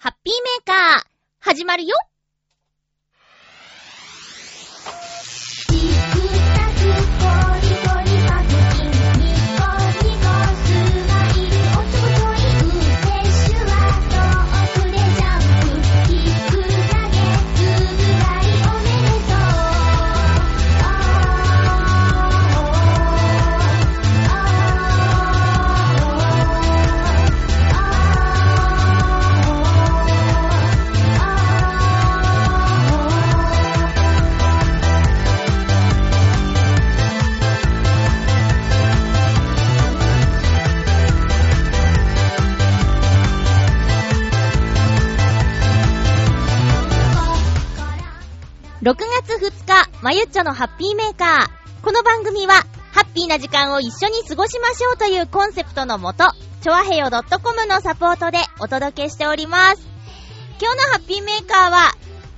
[0.00, 1.02] ハッピーメーカー、
[1.40, 1.96] 始まるよ。
[48.88, 51.84] 6月2日、まゆっちょのハッピーメーカー。
[51.84, 52.54] この番組は、
[52.94, 56.24] ハッピーな時間を一緒に過ごしましょうというコンセプトのもと、
[56.62, 59.86] ちょわへよ .com のサポートでお届けしております。
[60.58, 61.92] 今日のハッピーメーカーは、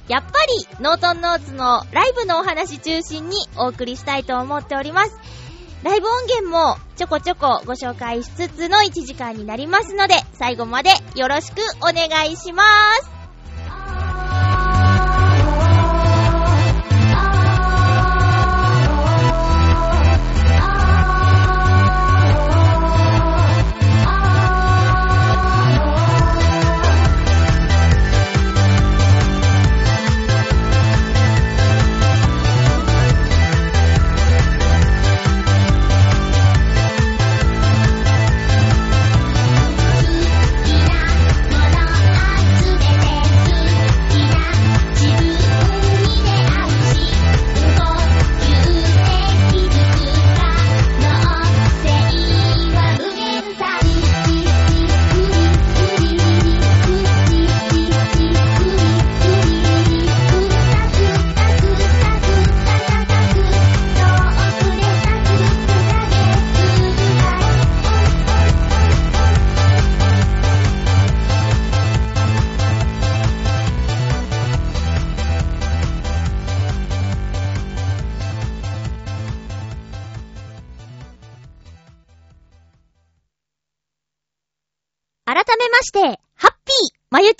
[0.08, 5.16] やっぱり、ノートンノーツのライブのお話中心にお送りしたいと思っております。
[5.84, 12.64] ライブ音源もちょこちょこご紹介しつつの1時間になりますので、最後までよろしくお願いしま
[12.96, 13.19] す。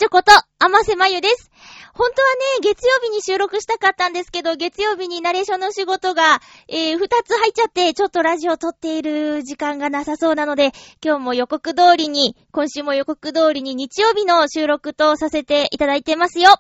[0.00, 1.50] ーまゆちょこと、あませまゆです。
[1.92, 2.28] 本当は
[2.62, 10.72] ね、月曜日に収録したかったんですけど、月曜日にナレーションの仕事が、えー、二つ入っちゃって、ちょっとラジオ撮っている時間がなさそうなので、
[11.04, 16.54] 今日も予告通りに、今週も予告通りに日曜日の収録とさせていただいてますよ。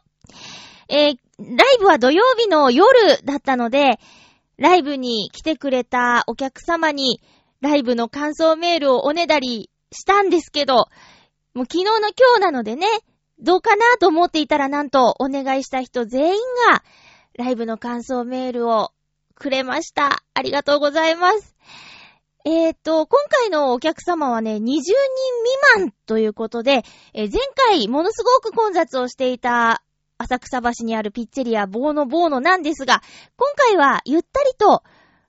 [0.88, 2.88] えー、ライブは土曜日の夜
[3.24, 3.98] だったので、
[4.58, 7.22] ライブに来てくれたお客様に、
[7.62, 10.88] ライブの感想メールをおねだりしたんですけど、
[11.54, 12.86] もう昨日の今日なのでね、
[13.40, 16.40] どうかなと思っていたらなんとお願いした人全員
[16.70, 16.82] が
[17.36, 18.92] ライブの感想メールを
[19.34, 20.22] くれました。
[20.34, 21.56] ありがとうございます。
[22.44, 24.92] えっ、と、今回のお客様はね、20人未
[25.76, 29.82] 満ということで、えー、前回ものすごく混雑をしていた
[30.16, 33.02] 浅草橋にあるピッツェリアボーノボーノなんですが、
[33.36, 34.82] 今回はゆったりと、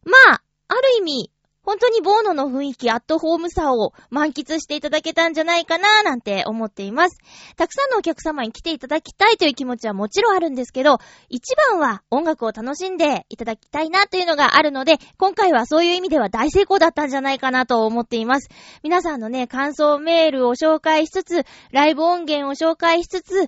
[0.05, 1.31] まあ、ある意味、
[1.71, 7.17] 本当にボーノの雰囲気、アットホームさを満喫していただけたんじゃないかななんて思っています。
[7.55, 10.97] たくさんのお客様に来ていただきたいという気持ちはもちろんあるんですけど、
[11.29, 18.49] 一番は音楽を楽しんでいただきたいなというのがあるので、今回はそういう意味では大成功だったんじゃないかなと思っています。
[18.83, 23.47] 皆さんのね、感想メールを紹介しつつ、ライブ音源を紹介しつつ、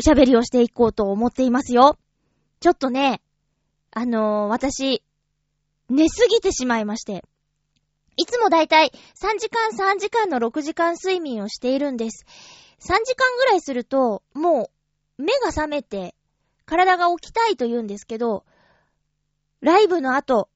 [0.00, 1.98] 喋りをしていこうと思っていますよ。
[2.60, 3.20] ちょっとね、
[3.90, 5.02] あのー、私、
[5.88, 7.24] 寝すぎてしまいまして。
[8.16, 12.26] いつもだいたい3時間3時間の6時間睡眠をしているんです。
[12.80, 14.70] 3時間ぐらいすると、も
[15.18, 16.14] う、目が覚めて、
[16.64, 18.44] 体が起きたいと言うんですけど、
[19.60, 20.48] ライブの後、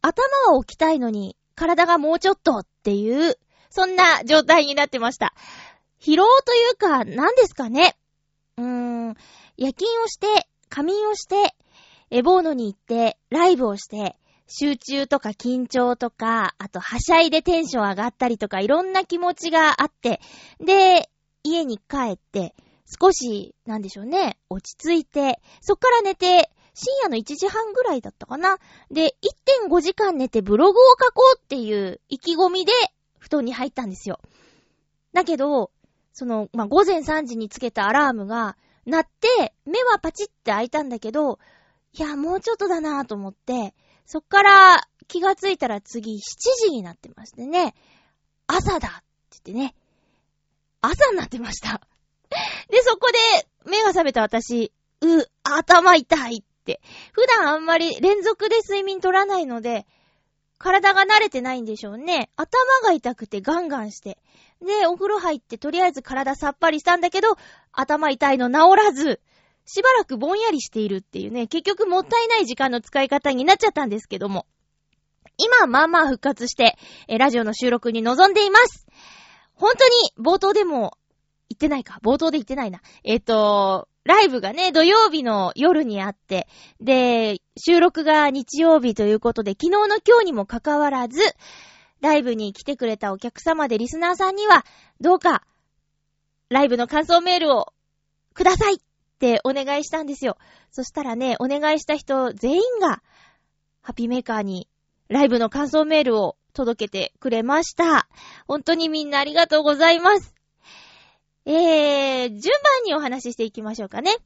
[0.00, 3.38] 頭は起きたいのに、体がもうちょっとっていう、
[3.70, 5.34] そんな状態になってました。
[6.00, 7.96] 疲労というか、何ですかね。
[8.56, 9.14] うーん、
[9.56, 11.54] 夜勤をして、仮眠をして、
[12.10, 14.16] エボーノに行って、ライブをして、
[14.54, 20.20] 集中とか緊張とか、あとはしゃいでテンション上がったりとか、いろんな気持ちがあって、
[20.60, 21.08] で、
[21.42, 22.54] 家に帰って、
[23.00, 28.58] 少し、なんでしょうね、落ち着いて、そっから寝て、深夜の1時半ぐらいだったかな。
[28.90, 29.14] で、
[29.68, 32.72] 1.5時間寝てブログを書こうっていう意気込みで
[33.18, 34.20] 布団に入ったんですよ。
[35.14, 35.70] だけど、
[36.12, 41.38] その、まあ、午前3時につけたアラームが鳴って、目はパチって開いたんだけど、
[41.94, 43.74] いや、もうちょっとだなぁと思って、
[44.06, 46.18] そっから気がついたら次7
[46.64, 47.74] 時になってましてね、
[48.46, 48.96] 朝だって
[49.30, 49.74] 言ってね、
[50.80, 51.80] 朝になってました。
[52.68, 55.06] で、そこで、目が覚めた私、う、
[55.42, 56.80] 頭痛いって。
[57.12, 59.86] 普段あんまり連続で睡眠取らないので、
[60.58, 62.30] 体が慣れてないんでしょうね。
[62.36, 64.18] 頭が痛くてガンガンして。
[64.60, 67.36] で、お風呂入ってとりあえず体さっぱりしたんだけど、
[67.72, 69.20] 頭痛いの治らず、
[69.64, 74.46] しばらくぼんやりしているっていうね、結局もったいない時間の使い方になっちゃったんですけども。
[75.38, 76.76] 今、まあまあ復活して、
[77.08, 78.86] え、ラジオの収録に臨んでいます。
[79.54, 80.96] 本当に、冒頭でも、
[81.48, 82.00] 言ってないか。
[82.02, 82.80] 冒頭で言ってないな。
[83.04, 86.48] えっ、ー、と、ライブがね、土曜日の夜にあって、
[86.80, 91.20] で、収録が日曜日ということで、昨日の今日にもかかわらず、
[92.00, 94.64] ライブに来てくれたお客様でリスナーさんには、
[95.00, 95.44] どうか、
[96.48, 97.72] ライブの感想メールを
[98.34, 98.80] ください
[99.22, 100.36] ってお願いしたんですよ。
[100.72, 103.00] そしたらね、お願いした人全員が、
[103.80, 104.68] ハッピーメーカーに
[105.08, 108.08] ライブの感想メールを届けてくれました。
[108.48, 110.34] 本当にみんなありがとうございます。
[111.46, 114.16] えー、順番にお話ししていきましょうかね。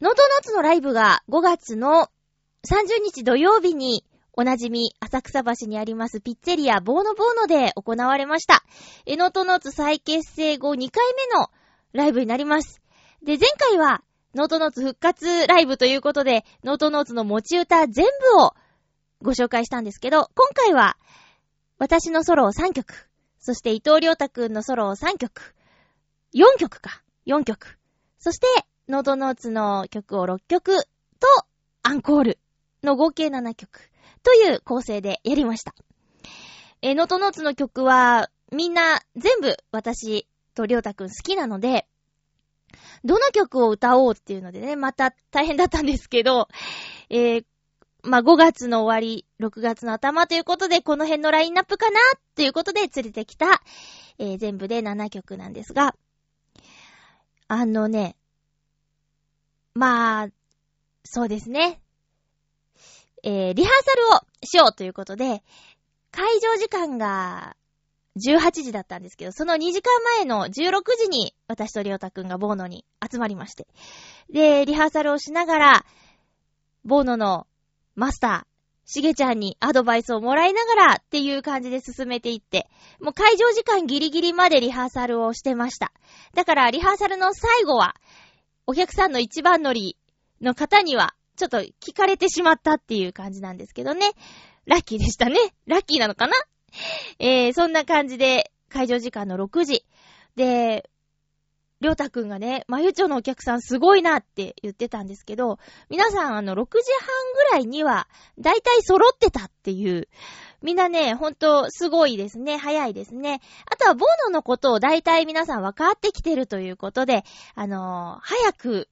[0.00, 2.08] ノートノーツのライブが5月の
[2.68, 8.64] 30日土曜日におなじみ、浅草橋にありますピッツェリアボーノボーノで行われました。
[9.06, 11.50] え、ノートノーツ再結成後2回目の
[11.92, 12.83] ライブになります。
[13.24, 14.02] で、前回は、
[14.34, 18.54] ノートノーツ復活ライブということで、ノートノーツの持ち歌全部を
[19.22, 20.96] ご紹介したんですけど、今回は、
[21.78, 25.54] 私のソロを3曲、そして伊藤良太くんのソロを3曲、
[26.34, 27.78] 4曲か、4曲、
[28.18, 28.46] そして、
[28.88, 30.88] ノートノーツの曲を6曲と、
[31.82, 32.38] アンコール
[32.82, 33.90] の合計7曲。
[34.24, 35.74] という構成でやりました。
[36.82, 41.86] え、ノートノーツの曲は、みんな全部私とりょうたくん好きなので、
[43.04, 46.48] どの曲を歌おうっていうのでね、また大変だったんですけど、
[47.10, 47.44] えー、
[48.02, 51.98] まあ、5月の終わり、6月の頭ということで、この辺のラインナップかな
[52.34, 53.62] ということで連れてきた、
[54.18, 55.96] えー、全部で7曲なんですが、
[57.48, 58.16] あのね、
[59.74, 60.28] まあ、
[61.04, 61.80] そうですね。
[63.22, 65.42] えー、リハーサルをしようということで、
[66.10, 67.56] 会場時間が
[68.16, 70.50] 18時だったんですけど、その2時間前の16
[70.96, 73.66] 時に私とりょうたくんがボーノに集まりまして。
[74.30, 75.86] で、リハーサルをしながら、
[76.84, 77.46] ボーノの
[77.96, 78.54] マスター、
[78.86, 82.68] しげちゃんにアドバイスをもらいながらっていう感じで進めていって、
[83.00, 85.92] もう会場時間ギリギリまでリハーサルをしてました。
[86.34, 87.96] だからリハーサルの最後は、
[88.66, 89.96] お客さんの一番乗り
[90.40, 94.12] の方には、ちょっと聞かれてしまったっていう感じなんですけどね。
[94.66, 95.36] ラッキーでしたね。
[95.66, 96.34] ラッキーなのかな？
[97.18, 99.84] えー、そんな感じで、会場時間の6時。
[100.36, 100.88] で、
[101.80, 105.58] りょうたくんがね、まゆちょのお客さんすごいなって言ってたんですけど、
[105.90, 110.08] 皆さんあの6時半ぐらいには、だいたい揃ってたっていう。
[110.62, 112.56] みんなね、ほんとすごいですね。
[112.56, 113.42] 早いですね。
[113.70, 117.24] あとはボーノのことをだいたい皆さん分かってきてるということで、
[117.54, 118.88] あのー、早く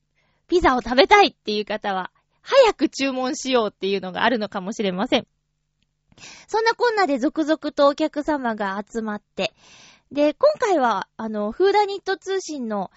[0.49, 2.11] ピザを食べたいっていう方は、
[2.43, 5.27] 早く注文しようっていうのがあるのかもしれません。
[6.47, 9.53] そんなこんなで続々とお客様が集まって、
[10.11, 12.91] で、今回は、あの、フーダニット通信の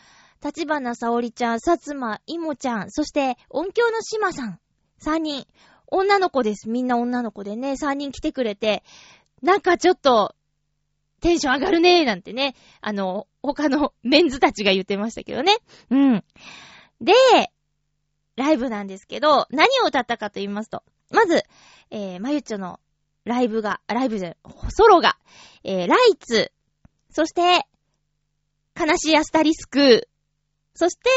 [0.44, 4.59] 立花沙織ちゃん、薩摩いもちゃん、そして音響の島さん、
[5.01, 5.47] 3人、
[5.88, 6.69] 女の子です。
[6.69, 8.83] みんな女の子でね、3人来てくれて、
[9.41, 10.35] なんかちょっと、
[11.21, 15.57] テンション上がるねーなんてね、あの、他のメンズたちが言ってましたけどね。
[15.89, 16.24] うん。
[17.01, 17.13] で、
[18.36, 21.43] ライブなんですけど、何を歌ったかと言いますと、まず、
[21.89, 22.79] えー、まゆっちょの
[23.25, 24.38] ライブが、ライブじゃない、
[24.70, 25.17] ソロが、
[25.63, 26.51] えー、ライツ、
[27.12, 27.67] そして、
[28.79, 30.08] 悲しいアスタリスク、
[30.74, 31.10] そして、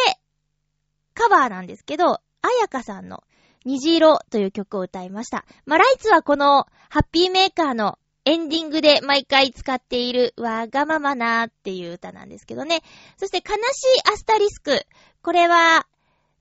[1.14, 2.20] カバーなんですけど、あ
[2.60, 3.24] やかさんの
[3.64, 5.44] 虹色という曲を歌いました。
[5.66, 12.82] まあ、ライツはこのハッピーメーカーのエンディングで毎回使っているわがままなーっていう歌なんですけどね。
[13.16, 14.86] そして悲しいアスタリスク。
[15.22, 15.86] これは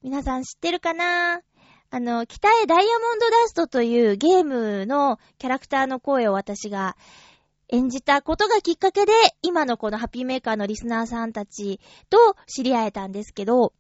[0.03, 1.41] 皆さん知ってるかな？
[1.89, 6.97] あの、北へダイヤモンドダストというゲームのキャラクターの声を私が
[7.69, 11.79] 演じたことがきっかけで、今のこのハッピーメーカーのリスナーさんたち
[12.09, 13.73] と知り合えたんですけど、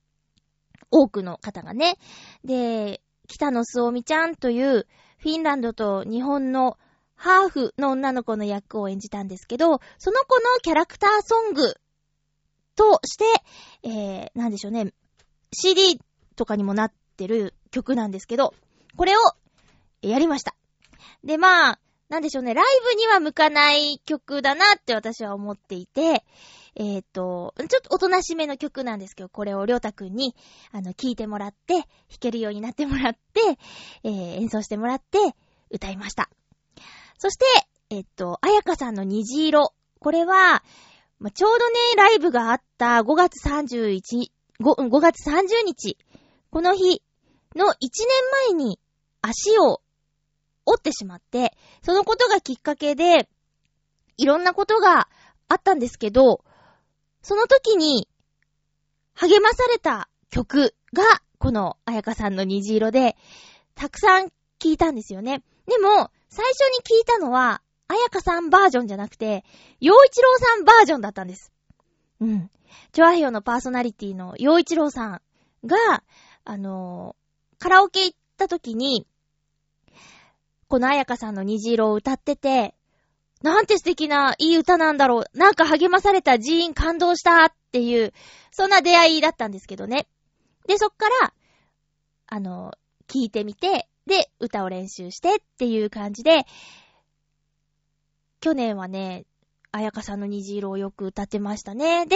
[0.89, 1.97] 多くの方がね。
[2.45, 4.87] で、北野すおみちゃんという
[5.17, 6.77] フィンランドと日本の
[7.15, 11.75] ハーフの女の子の役を演じたんですけど、その子のキャラクターソング
[12.77, 13.25] として、
[13.83, 14.93] えー、なんでしょうね、
[15.51, 15.99] CD
[16.37, 18.53] とかにもなっててる曲なんですけど、
[18.95, 19.19] これを
[20.01, 20.55] やりました。
[21.23, 26.23] で、まあ、なんでしょうね、ライブには向かない曲だなって私は思っていて、
[26.75, 30.35] えっ、ー、と、ちょっとおとなしめの曲なんですけど、これをりょうたくんに、
[30.71, 31.85] あの、聴いてもらって、弾
[32.19, 33.41] けるようになってもらって、
[34.03, 35.17] えー、演奏してもらって、
[35.69, 36.29] 歌いました。
[37.17, 37.45] そして、
[37.89, 39.73] えっ、ー、と、あやかさんの虹色。
[39.99, 40.63] これは、
[41.19, 43.99] ま、ちょうどね、ライブがあった5月31、
[44.61, 45.97] 5, 5月30日、
[46.51, 47.01] この日
[47.57, 47.89] の1年
[48.49, 48.79] 前に
[49.21, 49.81] 足を
[50.65, 53.29] 折ってしまって、そのことがきっかけで、
[54.17, 55.09] いろんなことが
[55.47, 56.43] あったんですけど、
[57.21, 58.07] その時に
[59.13, 61.03] 励まされた曲が、
[61.39, 63.15] このあやかさんの虹色で、
[63.75, 64.27] たくさん
[64.59, 65.43] 聞いたんですよね。
[65.67, 69.45] でも、最初に聞いたのは、あやかさんバージョンじゃなくて、
[69.79, 71.53] 洋一郎さんバージョンだったんです。
[72.19, 72.51] うん。
[72.91, 75.21] チョアヘヨのパーソナリティの洋一郎さん
[75.65, 76.03] が、
[76.43, 77.15] あの、
[77.59, 79.07] カラオケ行った時に、
[80.67, 82.75] このあやかさんの虹色を歌ってて、
[83.41, 85.37] なんて素敵ないい歌なんだろう。
[85.37, 88.13] なんか励まされた寺院感動したっていう、
[88.51, 90.07] そんな出会いだったんですけどね。
[90.67, 91.33] で、そっから、
[92.27, 92.73] あの、
[93.07, 96.45] 聞いてみて、で、歌を練習してっていう感じで、
[98.39, 99.25] 去年はね、
[99.71, 102.05] あやかさんの虹色をよく歌ってましたね。
[102.05, 102.15] で、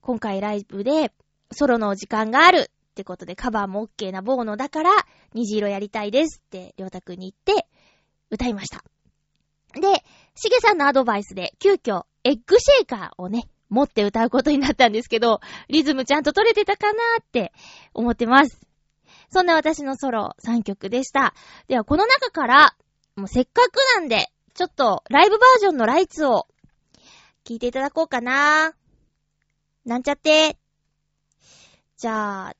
[0.00, 1.12] 今回ライブで
[1.52, 4.90] ソロの時間があるってことでカバーも OK なボーノだから
[5.32, 7.68] 虹色やりたいですってりょうたくんに言って
[8.28, 8.82] 歌いました。
[9.80, 10.02] で、
[10.34, 17.52] しげさんのアドバイスで急遽エッグシェイカーをね、持って歌うことになったんですけど、リズムちゃんと取れてたかなーって
[17.94, 18.60] 思ってます。
[19.30, 21.34] そんな私のソロ3曲でした。
[21.68, 22.74] では、この中から、
[23.14, 26.48] もうせっかくなんで、ちょっとライブバージョンのライツを
[27.44, 29.88] 聞いていただこうかなー。
[29.88, 30.56] なんちゃって。
[31.96, 32.54] じゃあ、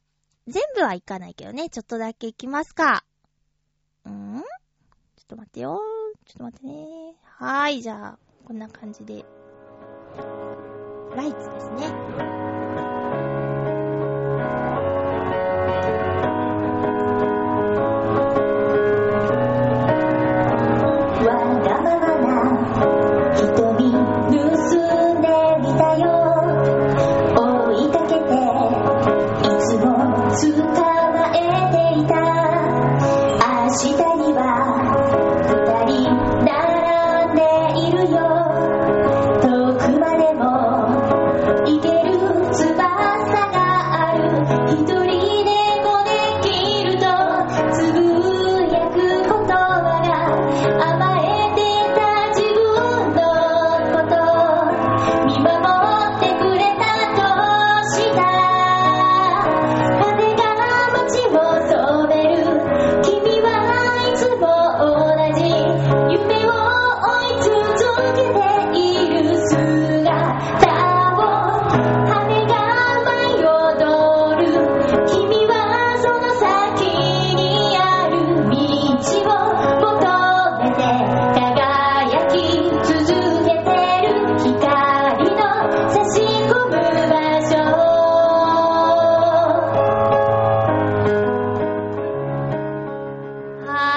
[0.49, 3.05] 全部はいかないけどね、ちょっとだけいきますか。
[4.09, 4.41] ん？
[4.41, 5.81] ちょっと待ってよ。
[6.25, 7.15] ちょっと待ってね。
[7.23, 9.25] はーい、じゃあ、こんな感じで。
[11.15, 12.38] ライツですね。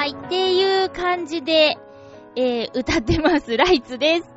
[0.02, 1.78] はい、っていう感じで
[2.36, 3.56] え歌ってます。
[3.56, 4.34] ライツです。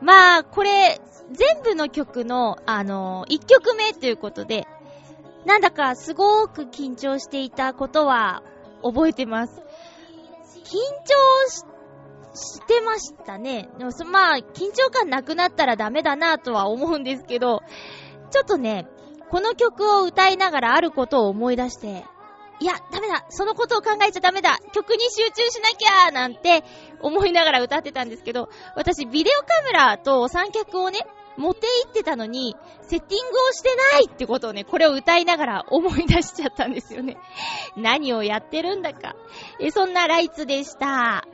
[0.00, 1.00] まあ、これ
[1.32, 4.68] 全部の曲の、あのー、1曲目ということで、
[5.46, 8.44] なんだかすごーく緊張していたことは
[8.84, 9.52] 覚えてます。
[10.62, 11.64] 緊張し、
[12.36, 13.68] してましたね。
[13.78, 17.64] でもまあ、緊張感なくなったらダメだなとは思うんですけど、
[18.30, 18.86] ちょっとね、
[19.28, 22.04] この曲を歌いながらあることを思い出して、
[22.58, 26.64] いや、ダメだそのことを考えちゃダメだ曲に集中しなきゃなんて
[27.00, 31.00] 思いながら歌ってたんですけど、私ビデオカメラと三脚をね、
[31.36, 37.18] 持って行ってたのに、セッティングをしてないってことをね、これを歌いながら 思い出しちゃったんですよね。
[37.76, 39.14] 何をやってるんだか。
[39.60, 41.24] え、そんなライツでした。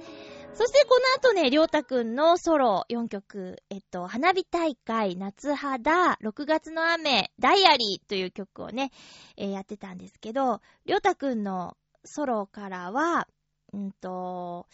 [0.55, 8.91] そしてこの後ね、りょうたくんのソロ4曲、えっと、花火大会、夏肌、6月の雨、ダイアリーという曲をね、
[9.39, 13.29] えー、やってたんですけど、りょうたくんのソロからは、
[13.73, 14.67] うんと、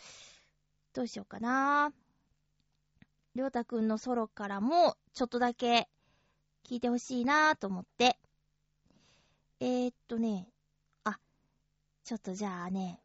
[0.94, 1.92] どうしようかな。
[3.36, 5.88] りょうたくんのソロからも、ちょっとだけ
[6.64, 8.18] 聞いてほしいなと思って。
[9.60, 10.48] えー、っとね、
[11.04, 11.20] あ、
[12.02, 13.00] ちょっとじゃあね、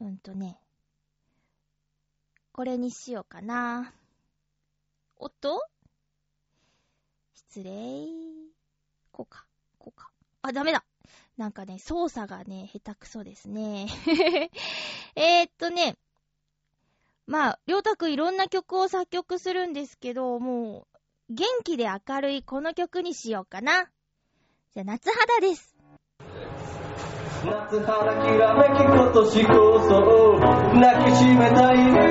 [0.00, 0.58] うんとね、
[2.52, 3.92] これにしようかな。
[5.18, 5.62] おっと
[7.32, 8.06] 失礼。
[9.12, 9.46] こうか、
[9.78, 10.10] こうか。
[10.42, 10.84] あ、ダメだ。
[11.36, 13.86] なんかね、操作がね、下手くそですね。
[15.16, 15.96] えっとね、
[17.26, 20.86] まあ、りょうたくいろんな曲を作曲するんですけど、も
[21.28, 23.90] う、元気で明るいこの曲にしようかな。
[24.72, 25.75] じゃあ、夏肌です。
[27.46, 30.02] 夏花きらめき今年こそ
[30.34, 32.02] 抱きしめたい抱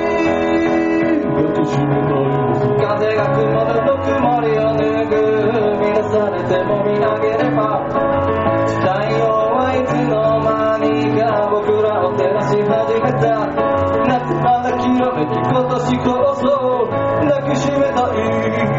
[1.52, 2.32] きしめたい
[2.80, 5.12] 風が曇るぬくもりを脱ぐ
[5.52, 7.84] 乱されても見上げれば
[8.80, 10.88] 太陽はいつの間に
[11.20, 11.20] か
[11.52, 13.44] 僕らを照らし始めた
[14.08, 16.48] 夏花きらめき今年こそ
[17.28, 18.08] 抱きしめた
[18.72, 18.75] い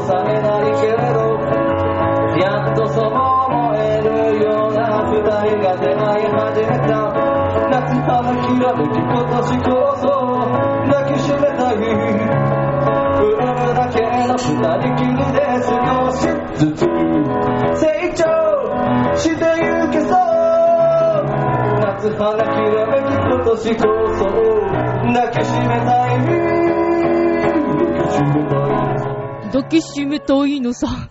[0.00, 1.20] とさえないけれど
[2.40, 4.08] やっとそう思える
[4.42, 7.12] ような二人が出会い始めた。
[7.70, 9.68] 夏花きらめき今年こ
[10.00, 10.08] そ
[10.88, 11.76] 抱きしめたい。
[13.20, 15.68] 産むだけの二人きりで少
[16.16, 16.18] し
[16.56, 16.78] ずつ。
[17.78, 17.84] 成
[18.16, 18.22] 長。
[19.16, 20.10] してゆけそう
[21.80, 23.82] 夏花きらめき今年こ
[24.16, 24.24] そ
[25.12, 26.32] 抱きしめたい抱
[27.98, 28.69] きしめたい
[29.52, 31.10] 抱きしめたいのさ。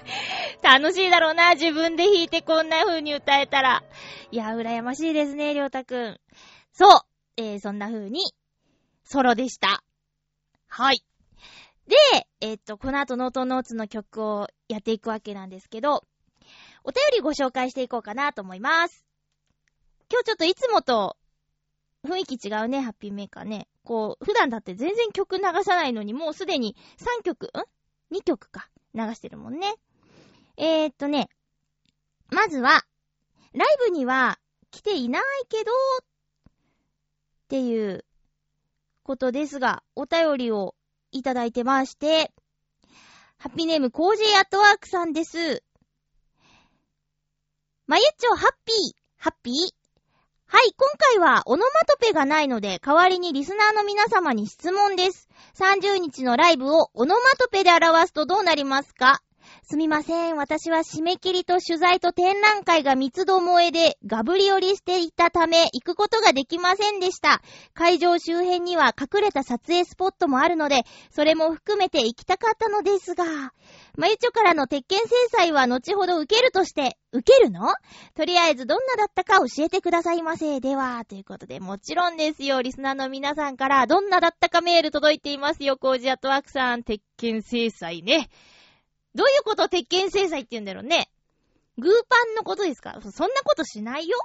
[0.62, 3.84] 楽しいだろうな、自分で弾いてこんな風に歌えたら。
[4.30, 6.20] いや、羨ましいですね、りょうたくん。
[6.72, 7.00] そう、
[7.36, 8.22] えー、そんな風に、
[9.04, 9.84] ソロでした。
[10.66, 11.04] はい。
[11.86, 11.96] で、
[12.40, 16.04] えーっと、この後ノートノーツの曲をやっていくわけなんですけど、
[16.84, 19.04] お便りご紹介していこうかなと思います。
[20.10, 21.18] 今日ちょっといつもと
[22.02, 23.68] 雰囲気違うね、ハッピーメーカーね。
[23.84, 26.74] こう、普段だって全然曲流さないのに、もうすでに
[27.20, 28.68] 3曲、ん ?2 曲か。
[28.94, 29.74] 流してるもんね。
[30.56, 31.28] えー、っとね、
[32.30, 32.84] まずは、
[33.52, 34.38] ライブには
[34.70, 36.04] 来ていないけど、っ
[37.48, 38.04] ていう
[39.02, 40.74] ことですが、お便りを
[41.10, 42.32] いただいてまして、
[43.36, 45.62] ハッピーネームコージーアットワークさんです。
[47.86, 48.76] まゆっちょハッピー、
[49.18, 49.73] ハッピー？
[50.54, 55.28] はい、今回はオノマトペがないので、代わりにリスナーの皆様に質問です。
[55.58, 59.20] 30日のライブをオノマトペで表すとどうなりますか？
[59.64, 60.36] すみません。
[60.36, 67.42] 私は締め切りと取材と展覧会が三つどもえでガブリ寄りしていたため行くことができませんでした。
[67.74, 73.24] 会場周辺には隠れた撮影スポットもあるので、それも含めて行きたかったのですが、
[73.96, 77.72] まゆちょからの鉄拳制裁は後ほど受けるとして、受けるの？
[78.14, 80.60] とりあえずどんなだったか教えてくださいませ。
[80.60, 86.82] では、ということで、もちろんですよ、リスナーの皆さんからどんなだったかメール届いていますよ、コージアットワークさん。
[86.82, 88.28] 鉄拳制裁ね。
[89.14, 91.08] どういうこと鉄拳制裁って言うんだろうね？
[91.78, 92.98] グーパンのことですか？
[93.00, 94.18] そんなことしないよ。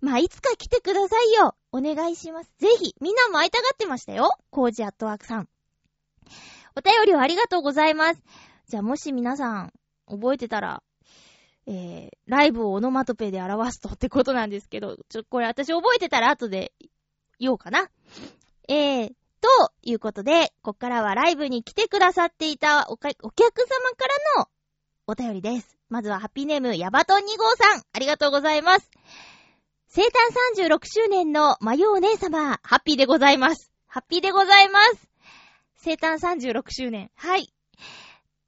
[0.00, 1.54] まあ、いつか来てくださいよ。
[1.72, 2.50] お願いします。
[2.58, 4.30] ぜひ、みんなも会いたがってましたよ。
[4.50, 5.48] コージアットワークさん。
[6.74, 8.22] お便りをありがとうございます。
[8.70, 9.72] じゃあ、もし皆さん、
[10.08, 10.84] 覚えてたら、
[11.66, 16.72] えー、ライブをオノマトペで表すとってことなんですけど、ちょ、これ私覚えてたら後で
[17.40, 17.90] 言おうかな。
[18.68, 19.08] えー、
[19.40, 19.48] と
[19.82, 24.06] いうことで、こっからはライブに来てくださっていたおかお客様か
[24.36, 24.48] らの
[25.08, 25.76] お便りです。
[25.88, 28.88] まずはハッピーネーム、ヤバトン2号さん、ありがとうございます。
[29.88, 30.10] 生誕
[30.56, 33.72] 36周年のマヨお姉様、ハッピーでございます。
[33.88, 35.08] ハッピーでございます。
[35.74, 37.10] 生誕36周年。
[37.16, 37.52] はい。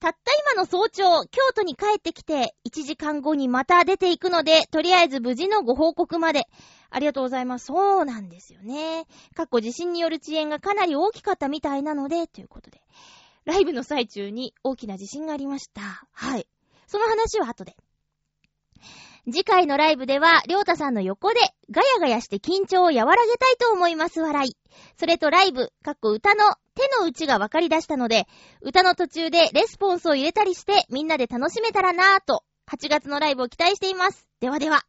[0.02, 6.48] たった今の早朝、京都に帰ってきて、1時間後にまた出ていくので、とりあえず無事のご報告まで。
[6.90, 7.66] ありがとうございます。
[7.66, 9.06] そうなんですよね。
[9.36, 12.82] 過去地震による遅延がかなり大きかったみたいなので、ということで。
[13.44, 16.04] ライブの最中に大きな地震がありました。
[16.10, 16.48] はい。
[16.88, 17.76] その話は後で。
[19.24, 21.38] 次回のライブでは、りょうたさんの横で
[21.70, 24.56] ガヤガヤして緊張を和らげたいと思います、笑い。
[24.98, 28.26] それとライブ、かっこ歌の手の内が分かり出したので、
[28.62, 34.26] 歌の途中でレスポンスを入れたりして、みんなで楽しめたらなぁと、8月のライブを期待しています。
[34.40, 34.82] ではでは。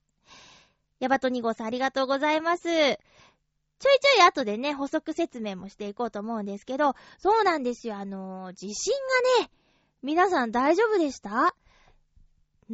[1.00, 2.63] ヤバト2号さんありがとうございます。
[2.63, 8.93] ちょいちょい後でね、補足説明もしていこうと思うんですけど、そうなんですよ、あのー、地震
[9.39, 9.52] がね、
[10.02, 11.56] 皆さん大丈夫でした？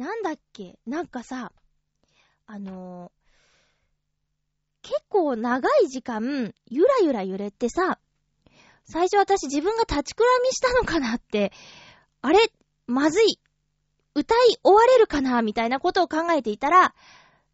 [0.00, 0.78] なんだっけ？
[0.86, 1.52] なんかさ、
[2.46, 7.98] あのー、結構長い時間、ゆらゆら揺れてさ、
[8.86, 11.52] 最初私自分が立ちくらみしたのかなって、
[12.22, 12.38] あれ、
[12.86, 13.40] まずい、
[14.14, 15.42] 歌い終われるかな？
[15.42, 16.94] みたいなことを考えていたら、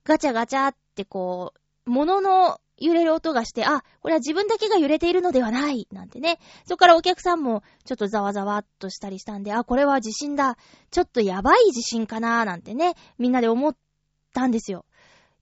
[0.04, 1.52] ガチャガチャってこ
[1.84, 6.38] う、物の揺れる音がして、あ、これは自分だけが揺れているのではない、なんてね。
[6.64, 10.56] そこからお客さんもちょっとざわざわっとしたりしたんで、あ、これは地震だ。
[10.90, 13.76] ちょっとやばい地震かな、なんてね、みんなで思っ
[14.34, 14.84] たんですよ。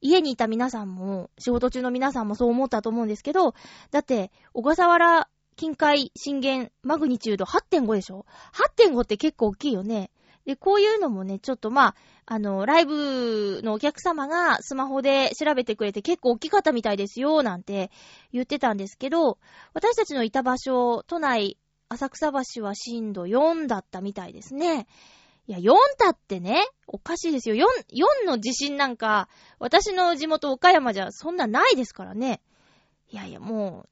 [0.00, 3.54] 家にいた皆さんも、仕事中の皆さんもそう思ったと思うんですけど、
[3.90, 8.26] だって、小笠原近海震源マグニチュード8.5でしょ
[8.76, 10.10] ?8.5 って結構大きいよね。
[10.44, 11.94] で、こういうのもね、ちょっとまあ、
[12.26, 17.90] あの、ライブのお客様がスマホで調べてくれて結構大きかったみたいですよ、なんて
[18.32, 19.38] 言ってたんですけど、
[19.72, 24.86] 私たちのいた場所、都内、浅草橋は震度4だったみたいですね。
[25.46, 27.54] いや、4だってね、おかしいですよ。
[27.54, 27.66] 4、
[28.24, 29.28] 4の地震なんか、
[29.58, 32.40] 私の地元岡山じゃそんなないですからね。
[33.10, 33.88] いやいや、もう、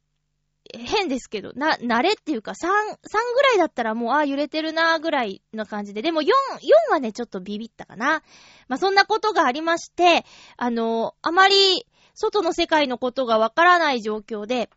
[0.73, 6.03] 変ですけど、な、慣れっていうか、3、3ぐらいだったらもう、ああ、揺れてるな、ぐらいな感じで。
[6.03, 8.23] でも4、4はね、ちょっとビビったかな。
[8.69, 10.25] まあ、そんなことがありまして、
[10.57, 14.71] あの、あまり、外の世界のことがわからない状況で、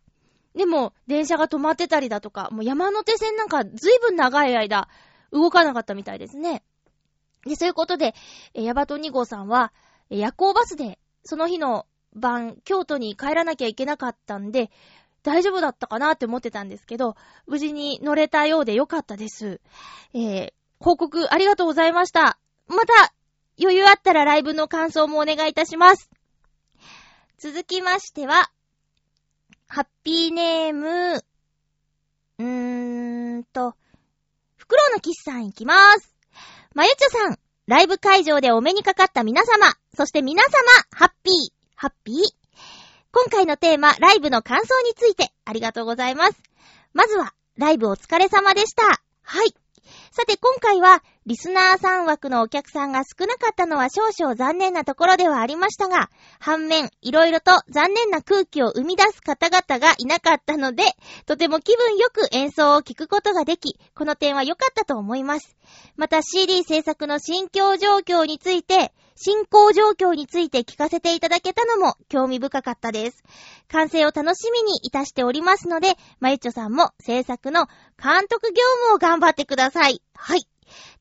[0.54, 4.88] でも、電車が止まってたりだとか、もう山手線なんかずいぶん長い間、
[5.32, 6.62] 動かなかったみたいですね。
[7.44, 8.14] で、そういうことで、
[8.54, 9.72] えヤバト2号さんは、
[10.08, 14.70] 夜行バスで、その日の晩、京都に帰らなきゃいけなかったんで、
[15.26, 17.16] 大丈夫だったかなって思ってたんですけど、
[17.48, 19.60] 無事に乗れたようでよかったです。
[20.14, 22.38] えー、報告ありがとうございました。
[22.68, 23.12] また、
[23.60, 26.08] 余裕あったらライブの感想もお願いいたします。
[27.38, 28.52] 続きましては、
[29.66, 33.74] ハッピーネーム、うーんと、
[34.56, 36.14] フクロウのキスさんいきまーす。
[36.72, 40.50] まゆちょさん、ライブ会場でお目にかかった皆様、そして皆様、
[40.92, 42.45] ハッピー、ハッピー。
[43.18, 46.34] 今回のテーマ、ライブの感想について、ありがとうございます。
[46.92, 48.82] まずは、ライブお疲れ様でした。
[49.22, 49.54] はい。
[50.10, 60.82] さて今回は、リスナーさん枠のお客さんが少なかったのは少々残念なところではありましたが、反面、いろいろと残念な空気を生み出す方々がいなかったので、
[61.24, 65.56] とても気分よく演奏を聴くことができ、この点は良かったと思います。
[65.96, 73.24] また CD 制作の心境状況について、進行状況について聞かせていただけたのも興味深かったです。
[73.68, 77.66] 完成を楽しみにいたしておりますので、まゆちょさんも制作の
[78.00, 80.02] 監督業務を頑張ってください。
[80.14, 80.46] はい。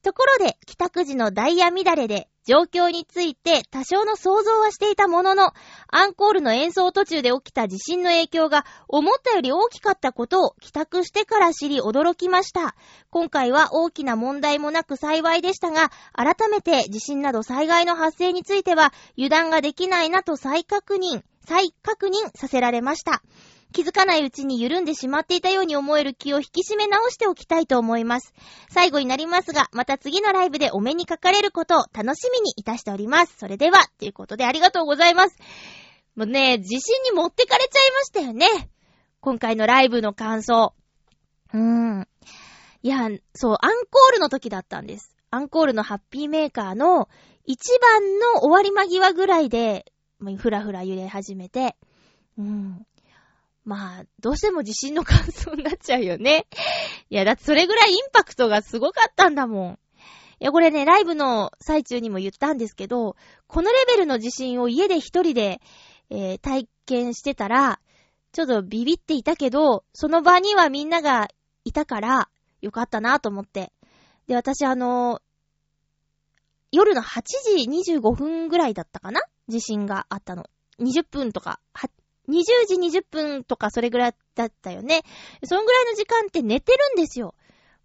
[0.05, 5.51] ところで、帰宅時のダイヤ乱れで、状況について多少の想像はしていたものの、
[5.87, 12.75] アンコールの演奏途中で起きた地震の影響が思ったより大きかったことを帰宅してから知り驚きました。
[13.09, 23.23] 今回は大きな問題もなく幸いでしたが、改めて地震など災害の発生については油断ができないなと再確認、再確認させられました。
[23.75, 28.33] 気づかないうちに緩んでしまっていたように思える気を引き締め直しておきたいと思います。
[28.69, 33.35] 最後になりますが、また次のライブでお目にかかれることを楽しみにいたしております。
[33.37, 35.37] それでは、ということでありがとうございます。
[36.15, 38.47] もうね、自信に持ってかれちゃいましたよね。
[39.19, 40.73] 今回のライブの感想。
[41.53, 42.07] うーん。
[42.81, 45.17] いや、そう、アンコールの時だったんです。
[45.31, 47.09] アンコールのハッピーメーカーの
[47.43, 49.91] 一番の終わり間際ぐらいで、
[50.37, 51.75] ふらふら揺れ始めて、
[52.37, 52.87] うん。
[53.65, 56.45] まあ、どうしても地震の感想になっちゃうよね。
[57.09, 59.79] いや、だってそれぐらいインパクトがすごかったんだもん。
[60.39, 63.15] いや、これね、ライブの最中にも言ったんですけど、
[63.47, 65.61] このレベルの地震を家で一人で、
[66.11, 67.79] えー、体験してたら、
[68.33, 71.27] ちょっとビビっていたけど、その場にはみんなが
[71.63, 72.29] いたから、
[72.61, 73.71] よかったなと思って。
[74.27, 75.21] で、私あのー、
[76.71, 77.21] 夜の8
[77.57, 79.21] 時25分ぐらいだったかな？
[79.47, 80.45] 地震があったの。
[80.79, 81.59] 20分とか、
[82.29, 85.01] 20時20分とかそれぐらいだったよね。
[85.43, 87.35] そのぐらいの時間って寝てるんですよ。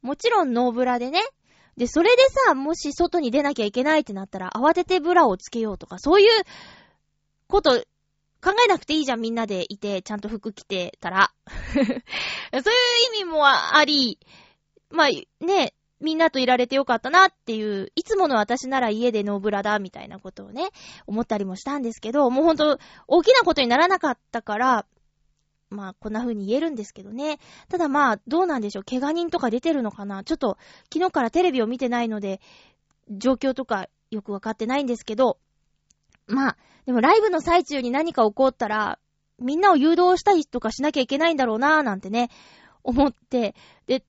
[0.03, 1.20] もちろんノーブラでね。
[1.76, 6.29] で、それでさ、もし外に出なきゃいけないってなったら、慌ててブラをつけようとか、そういう
[7.46, 7.83] こと
[8.42, 11.33] 考えなくていいじゃん、みんなでいて、ちゃんと服着てたら。
[11.72, 11.94] そういう
[13.16, 14.18] 意味もあり、
[14.90, 20.69] まあ、ね、みんなといられてよかったなっていう、いつもの私なら家でノーブラだみたいなことをね、
[21.07, 24.87] 思ったりもしたんですけど、もうほんと、大きなことにならなかったから、
[25.69, 27.39] まあ、こんな風に言えるんですけどね。
[27.69, 28.85] ただまあ、どうなんでしょう。
[28.85, 30.59] 怪我人とか出てるのかなちょっと、
[30.93, 32.41] 昨日からテレビを見てないので、
[33.11, 35.39] 状況とかよくわかってないんですけど、
[36.27, 38.99] まあ、でもライブの最中に何か起こったら、
[39.39, 42.31] みんなを誘導したりとかしなきゃいけないんだろうなぁなんてね、
[42.83, 43.55] 思って、
[43.87, 44.05] で、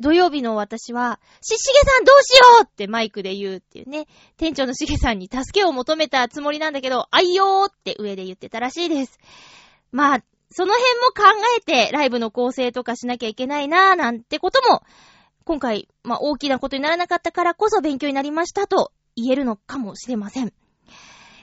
[0.00, 4.06] 土曜日の私は、し、しげさんどうしようってマイクで言うっていうね。
[4.36, 9.18] 店長のしげさんに助けを求めたつもりなんだけど、あいよーって上で言ってたらしいです。
[9.92, 11.22] まあ、その辺も考
[11.58, 14.82] えてライブの構成とかしなきゃいけないなーなんてことも、
[15.44, 20.52] 今回、まあ大きなことにならなかったからこそ勉強になりましたと言えるのかもしれません。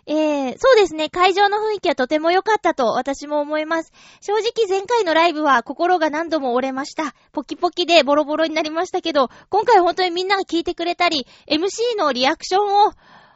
[0.07, 3.91] えー、そうですね、会場の雰囲気はとても良かったと私も思います。
[4.19, 7.13] 正直前回のライブは心が何度も折れました。
[7.31, 12.93] ポキポキでボロボロになりましたけど、今回本当にみんなが聞いてくれたり、MC のリアクションを、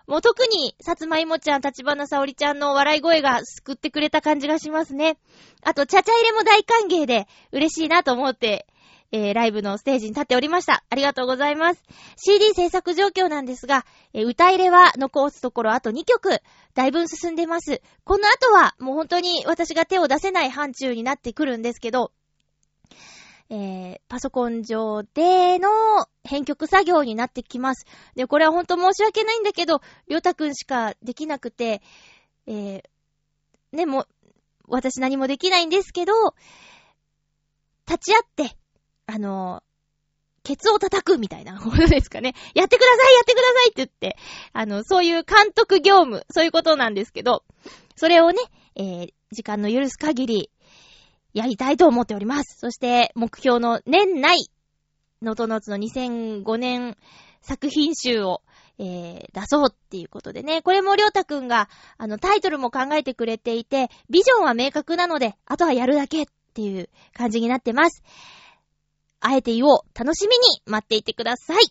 [0.08, 5.18] もう特に、さつまいもちゃん、立花さおりちゃんの笑い声が救ってくれた感じがしますね。
[5.64, 8.68] あと、ちゃちゃ入れも大歓迎で、嬉しいなと思って、
[9.12, 10.84] えー、ライブのステージに立っておりました。
[10.90, 11.84] ありがとうございます。
[12.18, 16.42] CD 制作状況なんですが、えー、歌入れは残すところあと2曲、
[16.74, 17.82] だいぶ進んでます。
[18.04, 22.12] この後はもう本当に私が手を出せない範疇になってくるんですけど、
[23.50, 25.70] えー、パソコン上での
[26.24, 27.86] 編曲作業になってきます。
[28.16, 31.82] で、これは本当申し訳ないんだけど、りょうたくんしかできなくて、
[32.48, 32.84] えー、
[33.72, 34.08] ね、も、
[34.68, 36.14] 私何もできないんですけど、
[37.88, 38.58] 立ち会って、
[39.08, 39.64] あの、
[40.44, 42.34] ケツを叩くみたいな ことですかね。
[42.54, 44.18] やってくださいやってくださいって言って、
[44.54, 47.44] あの、そういう監督業務、そういうことなんですけど、
[47.96, 48.38] それをね、
[48.76, 50.52] えー、時間の許す限り、
[51.34, 52.58] やりたいと思っております。
[52.60, 54.50] そして、目標の年内、
[55.22, 56.96] ノートノーツの2005年
[57.42, 58.42] 作品集を、
[58.78, 60.62] えー、出そうっていうことでね。
[60.62, 68.04] これもりょうたくんが、あの、タイトルも考えてくれていて、ビジョンは明確なので、あとはやるだけっていう感じになってます。
[69.26, 69.80] あえて言おう。
[69.96, 71.64] 楽しみに待っていてください。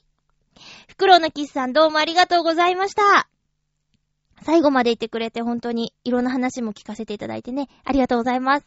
[0.88, 3.28] フクロウのキスさんどうもありがとうございました。
[4.42, 8.66] 最後までいてくれて本当にいろんな話も聞かせていただいてね、ありがとうございます。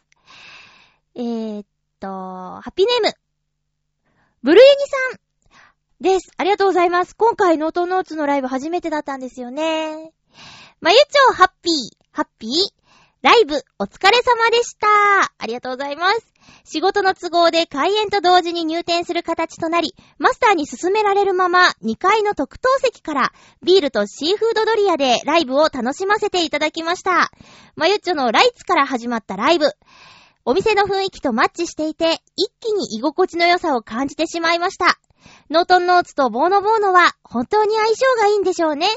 [1.14, 1.66] えー、っ
[2.00, 3.14] と、ハッピーネーム、
[4.42, 4.76] ブルユニ
[5.12, 6.32] さんです。
[6.38, 7.14] ありがとうございます。
[7.14, 10.12] 今回ノートノーツのライブ初めてだったんですよね。
[10.80, 11.74] まゆちょハッピー、
[12.10, 12.50] ハッピー、
[13.20, 14.86] ライブお疲れ様でした。
[15.36, 16.37] ありがとうございます。
[16.64, 23.32] 仕事の都合で開演と同時に入店する形となり、マスターに進められるまま2階の特等席から
[23.62, 27.30] ビールとシーフードドリアでライブを楽しませていただきました。
[27.76, 29.66] まゆっちょのライツから始まったライブ。
[30.44, 34.98] お店の雰囲気とマッチしていて、一気に居心地の良さを感じてしまいました。
[35.50, 38.88] ノートンノーツとボーノボーノは本当に相性がいいんでしょうね。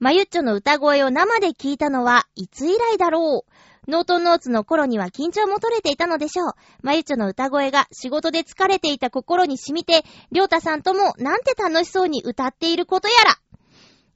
[0.00, 3.52] まゆっちょの歌声を生で聞いたのはいつ以来だろう。
[3.90, 6.52] ノートンノーツの頃には緊張も取れていたのでしょう。
[6.82, 13.36] まゆちょの歌声が仕事で疲れていた心に染みて、りょうたさんともなんて楽しそうに歌っていることやら。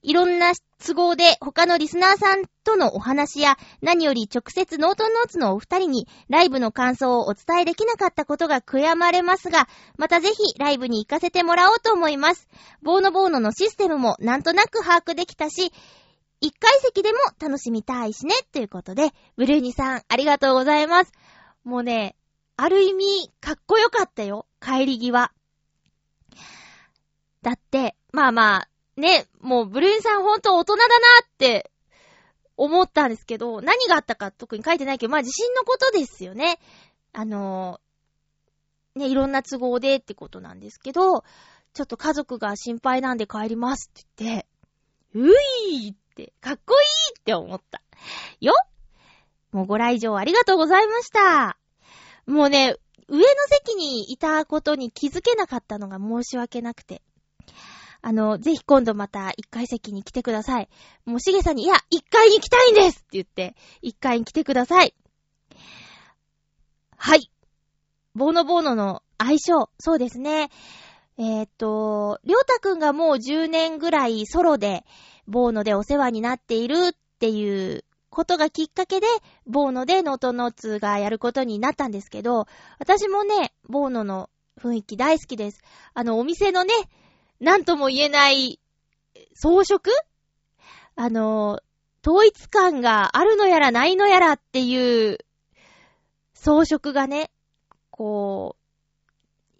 [0.01, 0.53] いろんな
[0.85, 12.47] 都合で他のリスナーさんとのお話や何より直接ノートンノーツのお二人にライブの感想をお伝えできなかったことが悔やまれますが、またぜひライブに行かせてもらおうと思います。
[12.83, 15.73] ボーノボーノのシステムもなんとなく把握できたし、
[16.41, 21.11] 一階席でも楽しみたいしね、ということで、ブルーニさんありがとうございます。
[21.63, 22.15] もうね、
[22.57, 24.45] ある意味、かっこよかったよ。
[24.61, 25.31] 帰り際。
[27.41, 31.71] だって、まあまあ、ね、もうブルーンさんほんと大人だなって
[32.57, 36.59] 思ったんですけど、何があったか特に書いてないけど、まあ地震のことですよね。
[37.13, 41.23] あのー、ね、いろんな都合でってことなんですけど、
[41.73, 44.47] ちょっと家族が心配なんで帰りますって言って、
[45.13, 45.95] ういーっ、
[46.41, 47.81] かっこいいって思った。
[48.39, 48.53] よ
[49.51, 51.57] もうご来場ありがとうございました。
[52.25, 52.75] もうね、
[53.07, 57.01] 上の席にいたことに気づけなかったのが申し訳なくて。
[58.01, 60.69] あの、ぜひ今度また一階席に来てください。
[61.05, 64.93] もうしげさんに、いや、一階に行きたいんですって言って、一階に来てください。
[66.97, 67.31] はい。
[68.13, 70.49] ボーノボーノの相性、そうですね。
[71.17, 74.85] えー、っと、りょうたくんがもう10年ぐらいソロで、
[75.27, 79.07] ボーノでお世話になっているっていうことがきっかけで、
[79.45, 82.47] ボーノでノートノーツがやることになったんですけど、
[82.79, 85.61] 私もね、ボーノの雰囲気大好きです。
[85.93, 86.73] あの、お店のね、
[87.39, 88.59] なんとも言えない
[89.33, 89.91] 装飾？
[90.95, 91.59] あの、
[92.05, 95.17] 統一感があるのやらないのやらっていう
[96.33, 97.31] 装飾がね、
[97.89, 98.55] こ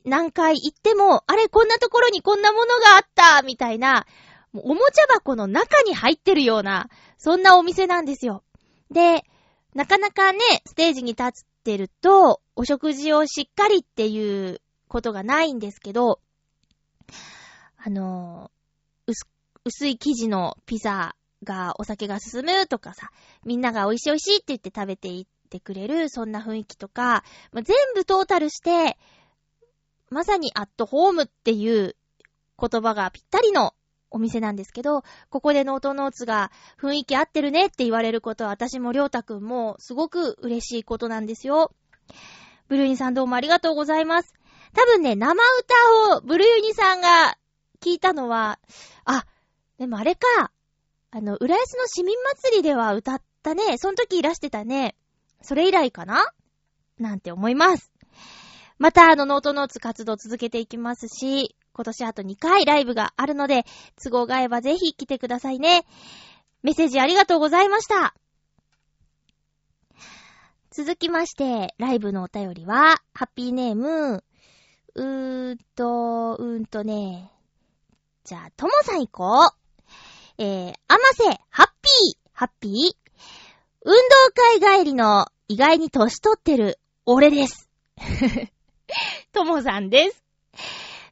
[0.06, 4.06] う、何回行っても、あれ、こんなところにこんなものがあったみたいな、
[4.64, 8.44] おもちゃ箱の中に入ってるような、そんなお店なんですよ。
[8.92, 9.24] で、
[9.74, 11.32] なかなかね、ステージに立っ
[11.64, 16.20] てると、お食事をしっかりっていうことがないんですけど、
[17.78, 18.52] あの、
[19.06, 19.28] 薄、
[19.66, 23.12] 薄い生地のピザがお酒が進むとかさ、
[23.44, 28.98] みんなが美味しい美味しいって言って食べていってくれる、そんな雰囲気とか、まあ、全部トータルして、
[30.10, 31.96] まさにアットホームっていう
[32.60, 33.74] 言葉がぴったりの
[34.16, 36.50] お店なんですけど、ここでノートノーツが
[36.80, 41.74] 雰囲気合ってるねって言われることは私もりょうたくんもすごく嬉しいことなんですよ。
[42.70, 44.34] ブルーニさんどうもありがとうございます。
[44.74, 47.38] 多分ね、生歌をブルーニさんが
[47.82, 48.58] 聞いたのは、
[49.04, 49.26] あ、
[49.78, 50.52] でもあれか、
[51.12, 53.78] あの、浦安の市民祭りでは歌ったね。
[53.78, 54.96] その時いらしてたね。
[55.42, 56.24] それ以来かな？
[56.98, 57.92] なんて思います。
[58.78, 63.66] また、あの、ノートノーツ活動続けていきますし、今年あと2回ライブがあるので、
[64.02, 65.86] 都合が合えばぜひ来てくださいね。
[66.64, 68.16] メッセージありがとうございました。
[70.72, 74.24] 続きまして、ライブのお便りは、ハッピーネーム、
[74.96, 77.30] うーんと、うーんとね。
[78.24, 79.52] じゃあ、ともさん行こ
[80.38, 80.42] う。
[80.42, 82.74] えー、あませ、ハッピー、ハッピー。
[83.84, 84.00] 運動
[84.34, 87.70] 会帰りの意外に年取ってる俺です。
[89.32, 90.24] ともさんです。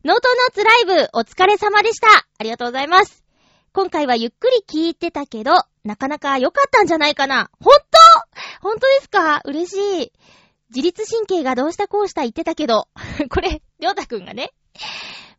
[0.04, 2.08] ノートナッツライブお疲れ様でした。
[2.38, 3.24] ありがとうございます。
[3.72, 5.54] 今回はゆっくり聞いてたけど、
[5.86, 7.50] なかなか良かったんじゃないかな。
[7.62, 7.84] ほんと
[8.62, 9.40] ほんとですか？
[9.46, 10.12] 嬉しい。
[10.76, 12.90] 自律神経がどうしたこうした言ってたけど、
[13.32, 14.52] これ、りょうたくんがね。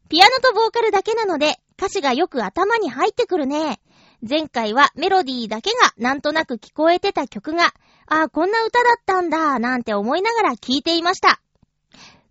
[0.09, 3.81] ピアノとボーカルだけなので、歌詞がよく頭に入ってくるね。
[4.27, 7.75] 前回はメロディーだけがなんとなく聞こえてた曲が、
[8.07, 11.43] ああ、こんな歌だったんだ、なんて思いながら聞いていました。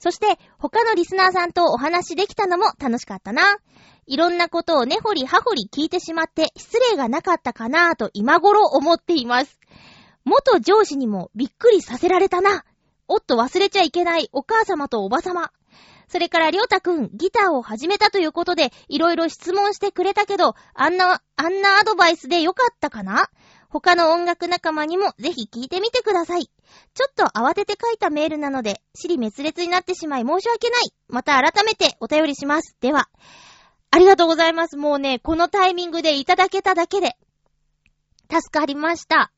[0.04, 3.60] そして、他のリスナーさんとお話できたのも楽しかったな。
[4.06, 9.58] いろんなことを根掘り葉掘り聞いてしまって失礼がなかったかなぁと今頃思っています。
[10.26, 12.66] 元上司にもびっくりさせられたな。
[13.08, 15.54] おっと忘れちゃいけないお母様とおば様。
[16.10, 23.30] それからりょうたくん、ギターを始めたということで、いろいろ質問してくれたけど、あんな、あんなアドバイスでよかったかな？
[23.74, 26.46] 他の音楽仲間にもぜひ聞いてみてください。
[26.46, 30.94] ちょっと慌てて書いたメールなので、尻滅裂になってしまい申し訳ない。
[31.08, 32.76] また改めてお便りします。
[32.82, 33.10] では、
[33.90, 34.78] ありがとうございます。
[34.78, 37.18] もうね、このタイミングでいただけただけで、
[38.30, 39.32] 助かりました。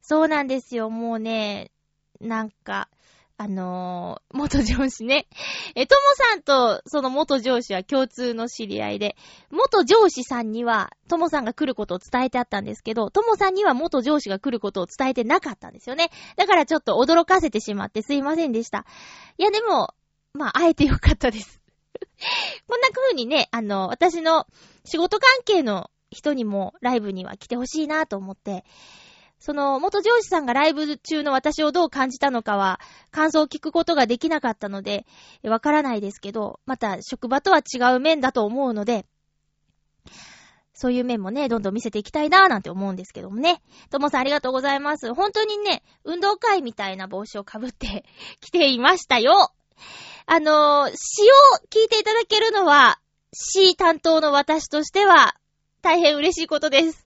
[0.00, 0.88] そうなんですよ。
[0.88, 1.72] もうね、
[2.20, 2.88] なんか、
[3.36, 5.26] あのー、元上司ね。
[5.74, 9.16] え、ともさんとその元上司は共通の知り合いで、
[9.50, 16.10] 元上司さんには、ともさんが来ることを伝えてあったんですけど、ともさんには元上司が来ることを伝えてなかったんですよね。
[16.36, 18.86] だからちょっと驚かせてしまってすいませんでした。
[19.36, 19.94] いやでも、
[20.32, 21.60] まあ、会えてよかったです。
[22.68, 24.46] こんな風にね、あの、私の
[24.84, 28.64] 仕事関係の人にもライブには来てほしいなと思って、
[29.44, 32.80] その、元上司さんがライブ中の私をどう感じたのかは、
[33.10, 35.04] 感想を聞くことができなかったので、
[35.42, 39.04] わからないですけど、また職場とは違う面だと思うので、
[40.72, 43.60] そういう面もね、どんどん見せていきたいなーなんて思うんですけどもね。
[43.90, 45.12] ともさんありがとうございます。
[45.12, 48.06] 本当にね、運動会みたいな帽子をかぶって
[48.40, 49.52] 来ていましたよ。
[50.24, 51.34] あのー、詩を
[51.68, 52.98] 聞いていただけるのは、
[53.34, 55.34] 詩担当の私としては、
[55.82, 57.03] 大変嬉しいことです。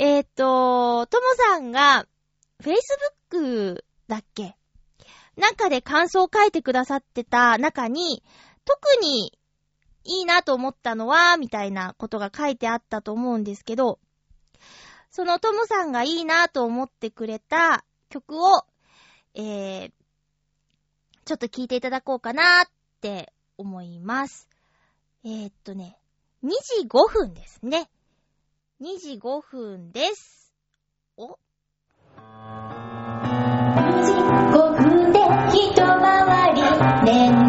[0.00, 2.06] えっ、と、ともさんが、
[2.62, 4.56] Facebook だっけ？
[5.36, 8.22] なんかで感想を書いてくださってた中に、
[8.64, 9.36] 特に
[10.04, 13.98] いいなと思ったのは、みたいなことが書いてあったと思うんですけど、
[15.10, 18.66] そのともさんがいいなと思ってくれた曲を、
[19.34, 19.92] えー、
[21.24, 22.66] ちょっと聞いていただこうかなっ
[23.00, 24.48] て思います。
[25.24, 25.98] えー、っとね、
[26.44, 27.90] 2時5分ですね。
[28.80, 30.54] 2時5分です。
[31.16, 31.36] お2
[34.04, 35.18] 時5分で
[35.52, 36.62] 一回り
[37.04, 37.47] ね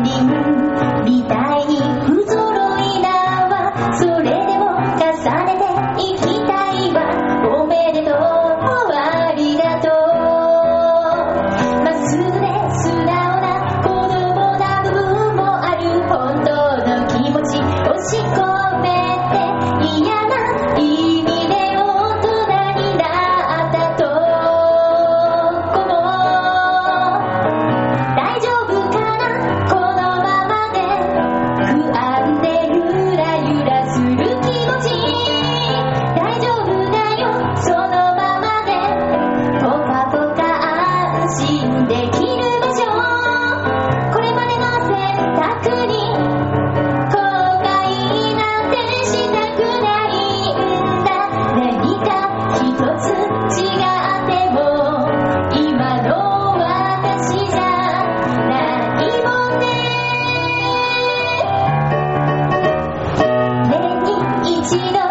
[64.69, 65.08] 지나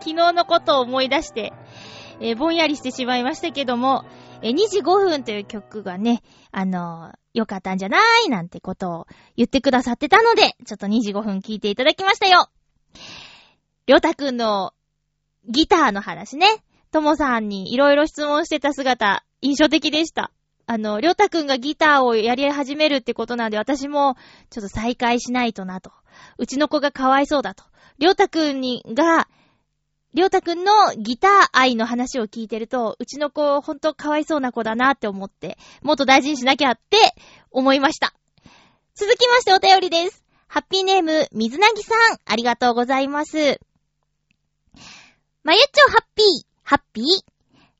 [0.00, 1.52] 昨日のことを思い出して、
[2.20, 4.04] えーぼんやりしてしまいましたけども、
[4.42, 12.48] えー2時5分という曲がね、あのー良かったんじゃないなんてことを言ってくださってたので、ちょっと2時5分聞いていただきましたよ。
[13.86, 14.72] りょうたくんの
[15.48, 16.46] ギターの話ね。
[16.90, 20.32] ともさんにいろいろ質問してた姿、印象的でした。
[20.66, 24.16] あの、りょうたくんがギターをやり始めるってことなんで、私も
[24.50, 25.92] ちょっと再開しないとなと。
[26.38, 27.64] うちの子がかわいそうだと。
[27.98, 29.28] りょうたくんに、が、
[30.18, 36.96] りょうたくんのギター愛の話を聞いてると、うちの子ほんとかわいそうな子だなって思って、もっと大事にしなきゃって
[37.52, 38.12] 思いました。
[38.96, 40.24] 続きましてお便りです。
[40.48, 43.60] ハッピーネーム、水なぎさん、ありがとうございます。
[45.44, 47.04] まゆっちょハッピー、ハッピー？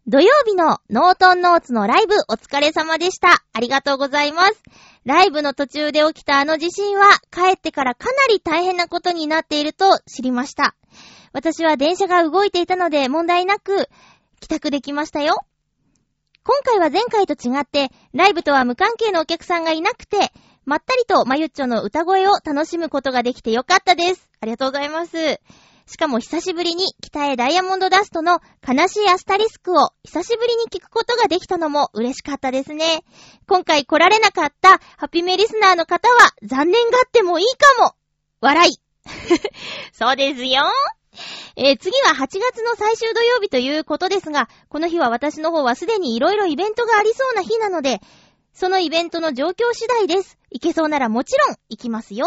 [0.06, 3.42] 土曜日のノートンノーツのライブお疲れ様でした。
[3.52, 4.62] ありがとうございます。
[5.04, 10.76] ライブの途中で起きたあの地震は、帰ってからかなり大変なことになっていると知りました。
[11.32, 13.88] 私は電車が動いていたので問題なく
[14.40, 15.44] 帰宅できましたよ。
[16.48, 20.32] 今回は前回と違って、ライブとは無関係のお客さんがいなくて、
[20.64, 24.28] まったりとまゆっちょの歌声を楽しむことができてよかったです。
[24.40, 25.40] ありがとうございます。
[25.86, 33.02] しかも久しぶりに北へダイヤモンドダストの悲しいアスタリスクを久しぶりに聞くことができたのも嬉しかったですね。
[33.46, 37.94] 今回来られなかったハピメリスナーの方は残念がってもいいかも。
[38.40, 38.80] 笑い。
[39.92, 40.62] そうですよ。
[41.56, 48.00] えー次は8月の最終土曜日ということですが、この日は私の方はすでに色々イベントがありそうな日なので、
[48.52, 50.38] そのイベントの状況次第です。
[50.50, 52.26] 行けそうならもちろん行きますよ。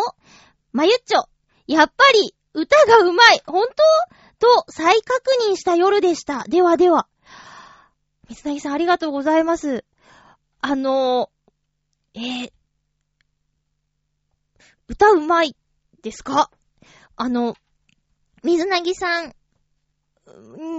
[0.71, 1.25] まゆっちょ、
[1.67, 3.67] やっぱり歌がうまい、本
[4.39, 4.47] 当？
[4.65, 6.43] と再確認した夜でした。
[6.47, 7.07] ではでは。
[8.29, 9.85] 水谷さんありがとうございます。
[10.61, 11.29] あの、
[12.15, 12.51] えー、
[14.87, 15.55] 歌うまい
[16.01, 16.49] ですか？
[17.15, 17.55] あの、
[18.43, 19.35] 水なぎさん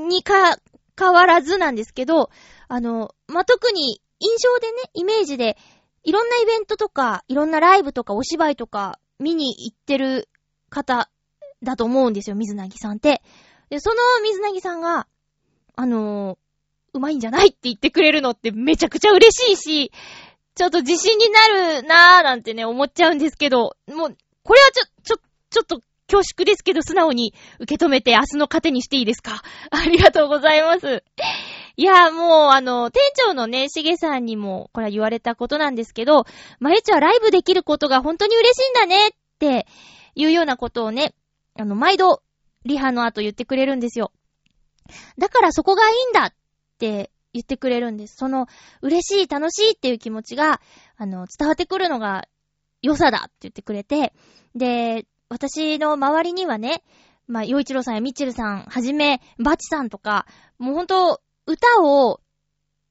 [0.09, 0.59] にか、
[0.99, 2.31] 変わらずなんですけど、
[2.69, 5.57] あの、まあ、特に印象でね、イメージで、
[6.05, 10.29] いろんなイベントとか、いろんなライブとかお芝居とか見に行ってる
[10.69, 11.09] 方
[11.63, 13.23] だと思うんですよ、水なぎさんって。
[13.71, 15.07] で、その水なぎさんが、
[15.75, 16.39] あの
[16.93, 19.93] うまいんじゃないって言ってくれるのってめちゃくちゃ嬉しいし、
[20.55, 21.49] ちょっと自信にな
[21.81, 25.17] るなーなんてね、思っちゃうんですけど、もう、これはちょ、ちょ、
[25.51, 25.81] ちょっと
[26.13, 29.43] 恐縮ですけど、素直に受け止めて明日の糧にしていいですか？
[29.71, 31.03] ありがとうございます。
[31.77, 36.27] いや、もう、あの、店長のね、しげさんにも、これは言われたことなんですけど、
[36.61, 39.67] まゆちはライブできることが本当に嬉しいんだねって
[40.15, 41.15] いうようなことをね、
[41.59, 42.23] あの、毎度、
[42.67, 44.13] リハの後言ってくれるんですよ。
[45.17, 46.35] だからそこがいいんだっ
[46.79, 48.17] て言ってくれるんです。
[48.19, 48.47] その、
[48.83, 50.61] 嬉しい、楽しいっていう気持ちが、
[50.97, 52.29] あの、伝わってくるのが
[52.83, 54.13] 良さだって言ってくれて、
[54.55, 56.83] で、私の周りにはね、
[57.27, 60.27] まあ、洋一郎さんやミッチェルさんはじめ、バチさんとか、
[60.59, 62.21] もうほんと、歌を、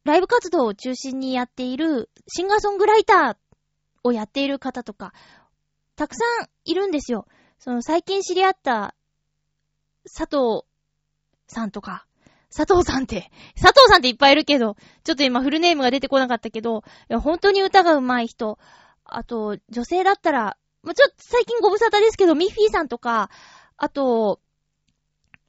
[0.06, 3.38] ライブ活動を中心にやっている、シンガーソングライター
[4.04, 5.14] をやっている方とか、
[5.96, 7.28] たくさんいるんですよ。
[7.60, 8.96] その、最近知り合った、
[10.12, 10.66] 佐藤
[11.48, 12.08] さんとか、
[12.50, 18.58] 佐藤さんって、佐藤さんっていっぱいいるけど、ちょっと今フルネームが出てこなかったけど、いや本当に歌が上手い人、
[19.06, 23.30] あと、女性だったら、まあ、ちょっと最近ご無沙汰ですけど、ミッフィーさんとか、
[23.78, 24.40] あと、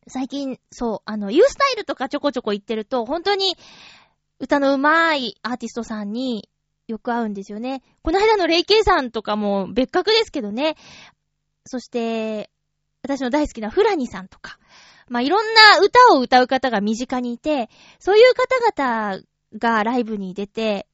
[0.08, 3.56] 最近、そう、あの、ユースタイルとかちょこちょこ行ってると、本当に
[4.40, 6.48] 歌の上手いアーティストさんに
[6.88, 7.82] よく会うんですよね。
[8.02, 10.76] この間のレイケイさんとかも別格ですけどね。
[11.64, 12.50] そして、
[13.02, 14.58] 私の大好きなフラニさんとか。
[15.08, 17.68] まあ、いろんな歌を歌う方が身近にいて、
[17.98, 19.22] そういう方々
[19.58, 20.86] がライブに出て、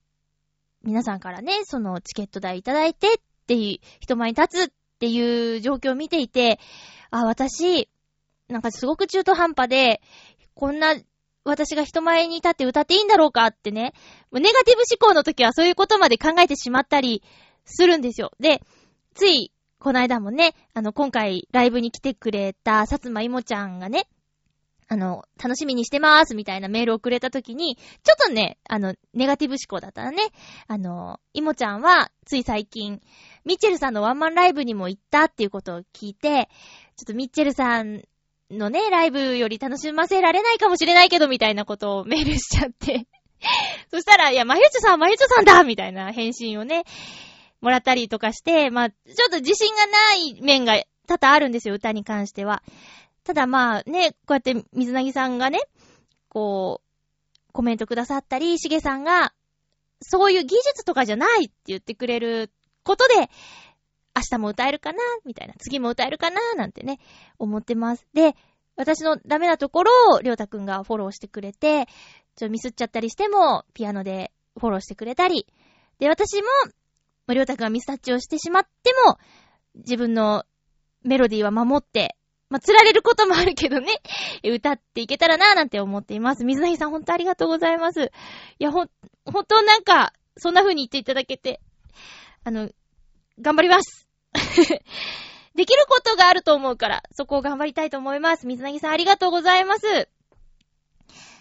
[0.82, 3.10] 皆さんからね、そのチケット代いただいてっ
[3.48, 6.60] ていう、人前に立つっていう状況を見ていて、
[7.10, 7.88] あ、私、
[8.48, 10.00] なんかすごく中途半端で、
[10.54, 10.94] こんな
[11.44, 13.94] 私が人前に立って歌っていいんだろうかってね、
[14.32, 17.22] ネガティブ思考の時はそういうことまで考えてしまったり
[17.64, 18.32] するんですよ。
[18.38, 18.62] で、
[19.14, 24.08] つい、この間もね、あの、今回ライブに来てくれたさつまいもちゃんがね、
[24.90, 30.22] あの、楽しみにしてまーすみたいなメールをくれた時に、ちょっとね、あの、ネガティブ思考だったらね、
[30.66, 33.02] あの、いもちゃんは、つい最近、
[33.48, 36.50] ミッチェルさんのワンマンライブにも行ったっていうことを聞いて、
[36.96, 38.02] ちょっとミッチェルさん
[38.50, 43.06] のね、ライブより楽しませられないかもしれないけど、みたいなことをメールしちゃって。
[43.90, 46.84] そしたら、いや、まゆちょさん、まゆちょさんだみたいな返信をね、
[47.62, 50.74] もらったりとかして、まあ、ちょっと自信がない面が
[51.06, 52.62] 多々あるんですよ、歌に関しては。
[53.24, 55.60] ただまあね、こうやって水なぎさんがね、
[56.28, 59.32] こう、コメントくださったり、しげさんが、
[60.00, 62.50] そういう技術とかじゃないって言ってくれる
[62.88, 63.14] ことで、
[64.16, 64.98] 明日も歌えるかな？
[65.24, 65.54] みたいな。
[65.58, 66.54] 次も歌えるかな？
[66.56, 66.98] なんてね、
[67.38, 68.06] 思ってます。
[68.14, 68.34] で、
[68.76, 71.86] 私のダメなところを、りょうたくんがフォローしてくれて、
[72.34, 75.46] ちょっとミスっちゃったりしても、ピアノでフォローしてくれたり、
[75.98, 76.48] で、私も、
[77.28, 79.18] りょうたくんがミスタッチをしてしまっても、
[79.74, 80.44] 自分の
[81.02, 82.16] メロディーは守って、
[82.50, 84.00] まあ、釣られることもあるけどね、
[84.42, 86.44] 歌っていけたらなぁなんて思っています。
[86.44, 88.10] 水谷さんほんとありがとうございます。
[88.58, 88.90] いや、ほん、
[89.26, 91.60] ほんとなんか、そんな風に言っていただけて、
[92.44, 92.70] あの、
[93.40, 94.08] 頑張ります
[95.54, 98.46] できることがあると思うから、そこを頑張りたいと思います。
[98.46, 100.08] 水谷さんありがとうございます。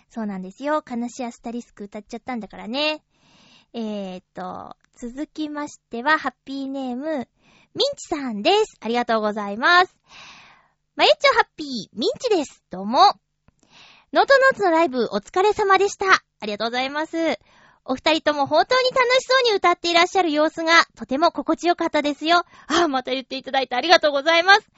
[0.10, 0.84] そうなんですよ。
[0.90, 3.04] 悲しいアスタリスク歌っちゃったんだからね。
[3.74, 8.78] えーと、続きましては、ハッピーネーム、ミンチさんです。
[8.80, 9.96] ありがとうございます。
[10.96, 12.64] まゆっちょハッピー、ミンチです。
[12.72, 13.00] どうも。
[14.14, 16.06] ノートノーツのライブお疲れ様でした。
[16.40, 17.38] ありがとうございます。
[17.90, 22.44] お二人とも本当に楽しそうに歌っていらっしゃる様子がとても心地よかったですよ。
[22.68, 24.70] ああ、また言っていただいてありがとうございます。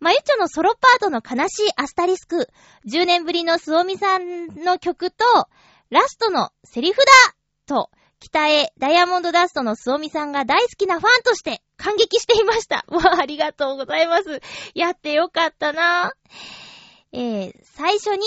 [0.00, 2.48] まゆちょのソロパートの悲しいアスタリスク、
[2.86, 5.24] 10年ぶりのスオミさんの曲と、
[5.90, 7.04] ラストのセリフだ
[7.66, 12.84] と、北へダイヤモンドダストのスオミさんが大好きなファンとして感激していました。
[12.90, 14.40] わあ、ありがとうございます。
[14.74, 16.12] やってよかったな
[17.12, 18.26] えー、最初に、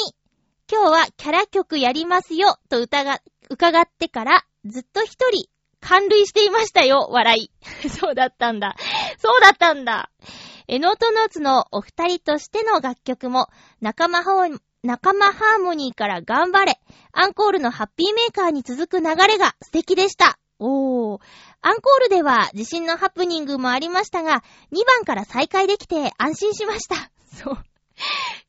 [0.72, 3.20] 今日はキャラ曲やりますよと歌が、
[3.50, 5.50] 伺ってからずっと一人、
[5.82, 7.52] 感涙していましたよ、笑い。
[7.90, 8.76] そうだったんだ。
[9.18, 10.10] そうだったんだ。
[10.68, 13.48] え、ノートノーツのお二人としての楽曲も、
[13.82, 14.32] 仲間ハ
[14.84, 16.80] 仲間ハーモニーから頑張れ。
[17.12, 20.38] アンコールのハッピーメーカーに続く流れが素敵でした。
[20.60, 21.22] おー。
[21.62, 26.96] アンコールでは地震のハプニングもありましたが、2番から再開できて安心しました。
[27.36, 27.58] そう。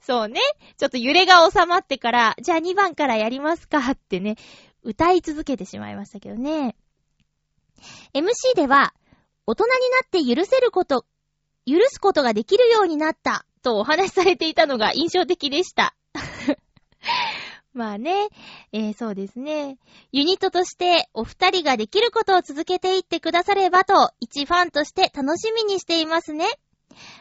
[0.00, 0.40] そうね。
[0.76, 4.36] ちょっと揺れが収まってから、じゃあ2番からやりますかってね、
[4.82, 6.76] 歌い続けてしまいましたけどね。
[8.14, 8.94] MC では、
[9.46, 11.06] 大人になって許せること、
[11.66, 15.94] 許すことができるようになったとお話しされていたのが印象的でした。
[17.72, 18.28] まあね、
[18.72, 19.78] えー、そうですね。
[20.10, 26.46] ユニットとしてお二人ができることを続けていってくださればと、一ファンとして楽しみにしていますね。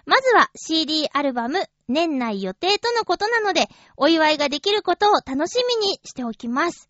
[0.05, 6.88] まずは CD アルバム年内予定とのことなので、お祝いができることを楽しみにしておきます。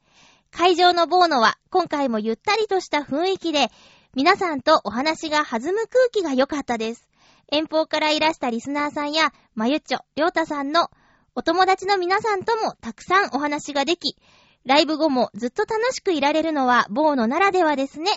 [0.51, 3.69] 会場のボーノは今回もゆったりとした雰囲気で、
[4.13, 7.07] 皆さんとお話が弾む空気が良かったです。
[7.51, 10.89] 遠方からいらしたリスナーさんや、まゆっちょ、りょうたさんの
[11.35, 14.17] お友達の皆さんともたくさんお話ができ、
[14.65, 18.11] ライブ後もずっと楽しくいられるのはボーノならではですね。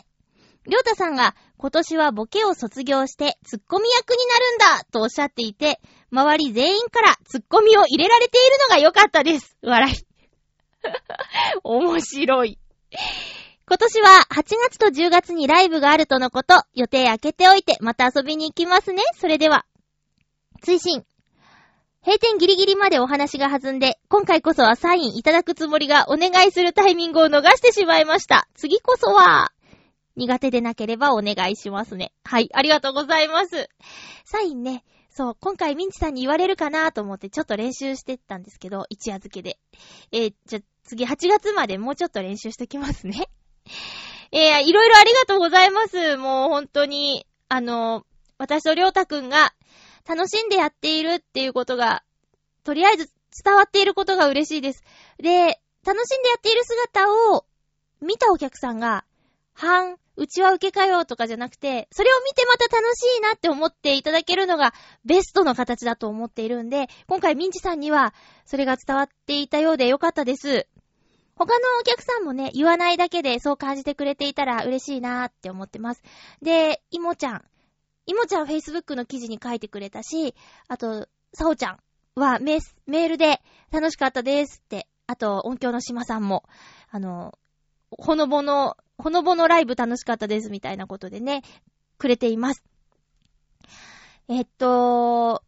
[0.66, 5.80] りょうたさんが今年はボケを卒業してツッコミ役になるんだとおっしゃっていて、
[6.10, 9.56] 周り全員からツッコミを入れられているのが良かったです。
[9.62, 10.11] 笑い。
[11.64, 12.58] 面白い。
[13.66, 19.02] 今年は8月と10月にライブがあるとのこと、予定開けておいてまた遊びに行きますね。
[19.18, 19.64] それでは。
[20.62, 21.04] 追伸。
[22.04, 28.48] 閉店ギリギリまでお話が弾んで、今回こそはサインいただくつもりがお願いするタイミングを逃してしまいました。
[28.54, 29.52] 次こそは、
[30.16, 32.12] 苦手でなければお願いしますね。
[32.24, 33.68] はい、ありがとうございます。
[34.24, 39.58] サインね、そう、今回ミンチさんに言われるかなと思ってちょっと練習してったんですけど、一夜漬けで。
[40.10, 43.28] えー、じゃ、次8月までもうちょっと練習しときますね。
[44.32, 46.16] えー、いろいろありがとうございます。
[46.16, 48.06] もう本当に、あの、
[48.38, 49.54] 私とりょうたくんが
[50.06, 52.02] 楽しんでやっているっていうことが、
[52.64, 53.10] とりあえず
[53.44, 54.82] 伝わっていることが嬉しいです。
[55.18, 57.44] で、楽しんでやっている姿を
[58.00, 59.04] 見たお客さんが、
[59.54, 70.66] 半、うちは受けかよとかじゃなくて、それを見てまた楽しいなって思っていただけるのがベストの形だと思っているんで、今回ミンチさんにはそれが伝わっていたようでよかったです。
[71.34, 76.02] 他のお客さんもね、言わないだけでそう感じてくれていたら嬉しいなって思ってます。
[76.42, 77.44] で、いもちゃん。
[78.06, 80.34] いもちゃん Facebook の記事に書いてくれたし、
[80.68, 81.78] あと、さおちゃん
[82.14, 83.40] はメールで
[83.70, 86.44] 楽しかったですって、あと、音響の島さんも、
[86.90, 87.38] あの、
[87.98, 91.42] ほのぼの、ほのぼのライブ楽しかったですみたいなことでね、
[91.98, 92.62] くれています。
[94.28, 95.42] えっと、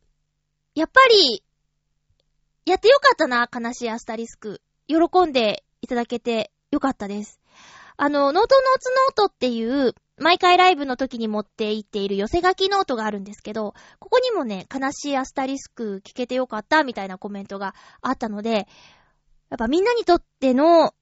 [0.75, 1.43] やっぱり、
[2.67, 4.61] やってよかったな、悲しいアスタリスク。
[4.87, 7.41] 喜んでいただけてよかったです。
[7.97, 18.51] あの、ノートノーツノートっていう、毎回ライブの時に持って行っている寄せ書きノートがあるんですけど、ここにもね、悲しいアスタリスク聞けてよかったみたいなコメントがあったので、
[19.51, 20.95] やっぱみんなにとっての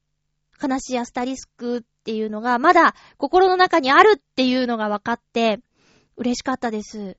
[0.60, 5.60] 悲しいアスタリスクっていうのがまだ心の中にあるっていうのが分かって
[6.16, 7.16] 嬉しかったです。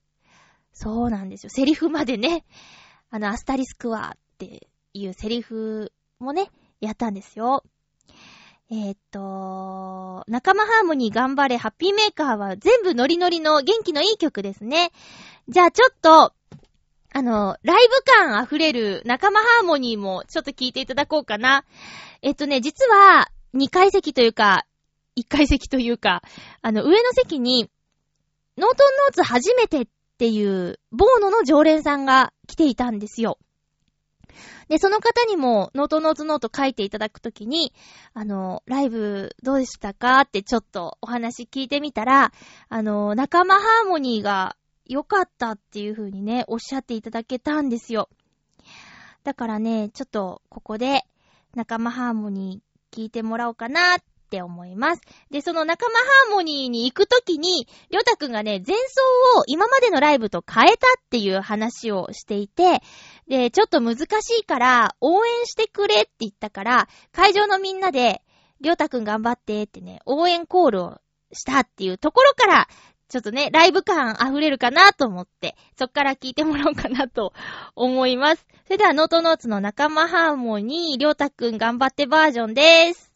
[0.73, 1.49] そうなんですよ。
[1.49, 2.45] セリフまでね、
[3.09, 6.49] あの、アスタリスクはっていうセリフもね、
[6.81, 7.63] やったんですよ。
[8.71, 14.91] えーっと、仲間ハーモニー頑張れハッピーメーカーは全部ノリノリの元気のいい曲ですね。
[15.47, 16.33] じゃあちょっと、
[17.15, 21.65] あの、ライブ感溢れる仲間ハーモニーもちょっと聞いていただこうかな。
[22.23, 24.65] えっとね、実は、2階席というか、
[25.17, 26.23] 1階席というか、
[26.61, 27.69] あの、上の席に、
[28.57, 33.39] ノートンノーツ初めてっていう、ボーノの常連さんが来ていたんですよ。
[34.69, 37.73] で、その方にも、ノートノーツノート書いていただくときに、
[38.13, 42.31] あの、ライブどうでしたかってちょっとお話聞いてみたら、
[42.69, 44.55] あの、仲間ハーモニーが
[44.85, 48.07] 良かったっていう風にね、おっしゃっていただけたんですよ。
[49.25, 51.03] だからね、ちょっとここで
[51.55, 53.99] 仲間ハーモニー聞いてもらおうかなっ
[54.29, 55.01] て思います。
[55.29, 58.81] で、その仲間ハーモニーに行くときに、りょうたくんがね、前奏
[59.39, 62.81] を今までのライブと変えたっていう話をしていて、
[63.27, 68.23] で、ちょっと難しいから、応援してくれって言ったから、会場のみんなで、
[68.61, 70.97] りょうたくん頑張ってってね、応援コールを
[71.31, 72.67] したっていうところから、
[73.13, 77.31] ちょっとね、ライブ感溢れるかなと思って、そっから聞いてもらおうかなと
[77.77, 78.47] 思います。
[78.65, 83.13] それでは、ノートノーツの仲間ハーモニー、りょうたくん頑張ってバージョンです。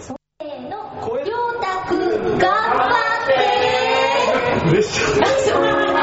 [0.00, 3.26] せーの、りょうたくん、頑張っ
[4.64, 5.20] て 嬉しい。
[5.20, 5.28] こ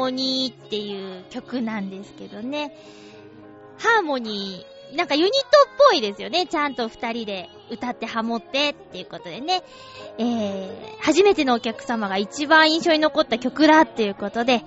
[0.00, 2.74] モニーっていう曲なんですけどね。
[3.76, 5.42] ハーモニー、なんかユニットっ
[5.90, 6.46] ぽいですよね。
[6.46, 9.62] ちゃんと二人で歌ってハモってっていうことでね。
[10.16, 14.62] えー、初めてのお客様が一番印象に残った曲だっていうことで、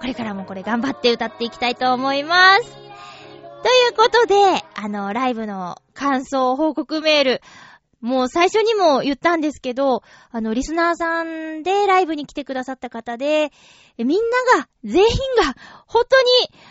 [0.00, 2.62] これからもこれ頑張って歌っていきたいと思います。
[2.62, 7.42] ということで、あの、ライブの感想報告メール、
[8.02, 13.52] もう最初にも言ったんですけど、あの、リスナーさんでライブに来てくださった方で、
[13.96, 15.06] みんなが、全員
[15.40, 15.54] が、
[15.86, 16.28] 本当に、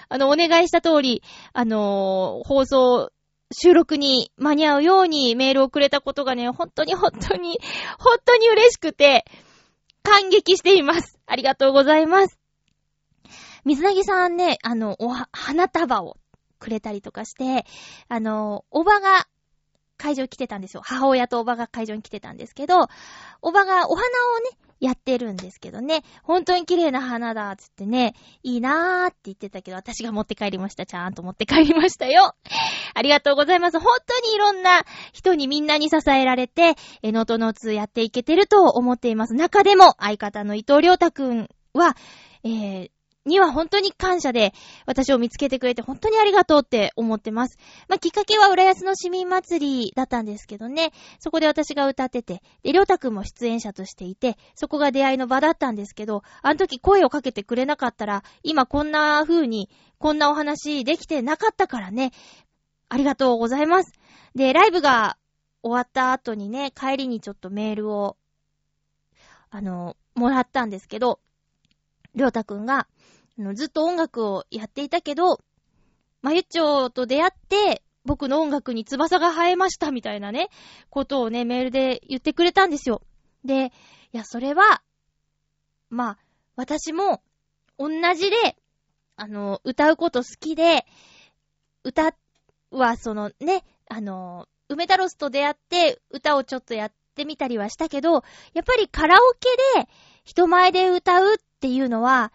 [0.10, 1.24] あの、お願いした通り、
[1.54, 3.12] あのー、放送、
[3.54, 7.60] 収録に間に合うようにメールをくれたことがね、本当に本当に、
[7.98, 9.26] 本当に嬉しくて、
[10.04, 11.18] 感激しています。
[11.28, 12.38] ありがとうございます。
[13.64, 16.18] 水なぎさんね、あの、お、花束を
[16.60, 17.66] くれたりとかして、
[18.10, 19.28] あの、おばが
[20.02, 20.82] 会場来てたんですよ。
[20.84, 22.88] 母親とおばが会場に来てたんですけど、
[23.44, 30.88] おばがお花をね、やってるんですけどね、本当に綺麗な花だ、つってね、いいなーって言ってたけど、私が持って帰りました。
[30.88, 32.34] ちゃんと持って帰りましたよ。
[32.96, 33.80] ありがとうございます。
[33.80, 34.84] 本当にいろんな
[35.14, 39.36] 人にみんなに支えられて、え、ノートノーツやっていけてると思っています。
[39.36, 41.96] 中でも、相方の伊藤良太くんは、
[42.44, 42.92] えー、
[43.26, 44.54] には本当に感謝で、
[44.86, 47.58] 私を見つけてくれて本当にありがとうって思ってます。
[47.88, 59.70] まあ、きっかけは浦安の市民祭りだったんですけどね、そこで私が歌ってて、で、りょうたくんも出演者としていて、そこが出会いの場だったんですけど、あの時声をかけてくれなかったら、今こんな風に、
[60.00, 62.12] こんなお話できてなかったからね、
[62.90, 63.94] ありがとうございます。
[64.34, 65.18] で、ライブが
[65.62, 68.18] 終わった後にね、帰りにちょっとメールを、
[69.52, 71.20] あの、もらったんですけど、
[72.16, 72.88] りょうたくんが、
[73.54, 75.40] ずっと音楽をやっていたけど、
[76.22, 80.50] まゆっちょと出会って、僕の音楽に翼が生えましたみたいなね、
[80.90, 83.02] ことをね、メールで言ってくれたんですよ。
[83.44, 83.72] で、
[84.14, 84.82] いや、それは、
[85.90, 86.18] まあ、
[86.56, 87.22] 私も、
[87.78, 88.56] 同じで、
[89.16, 90.86] あの、歌うこと好きで、
[91.84, 92.16] 歌
[92.72, 98.24] は、そのね、あの、梅太郎と出会って、歌をちょっとやってみたりはしたけど、
[98.54, 99.50] やっぱりカラオケ
[99.82, 99.90] で、
[100.24, 102.32] 人前で歌うっていうのは、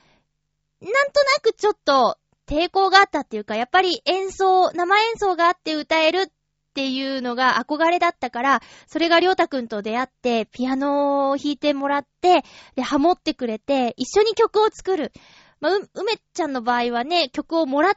[0.92, 6.26] なんとなくちょっと抵抗があったっていうか、やっぱり演奏、生演奏があって歌えるっ
[6.74, 12.44] ていうのが憧れだったから、それがりょうたくんと出会って、ピアノを弾いてもらって、
[12.76, 15.12] で、ハモってくれて、一緒に曲を作る。
[15.60, 17.94] まあ、う、梅ちゃんの場合はね、曲をもらっ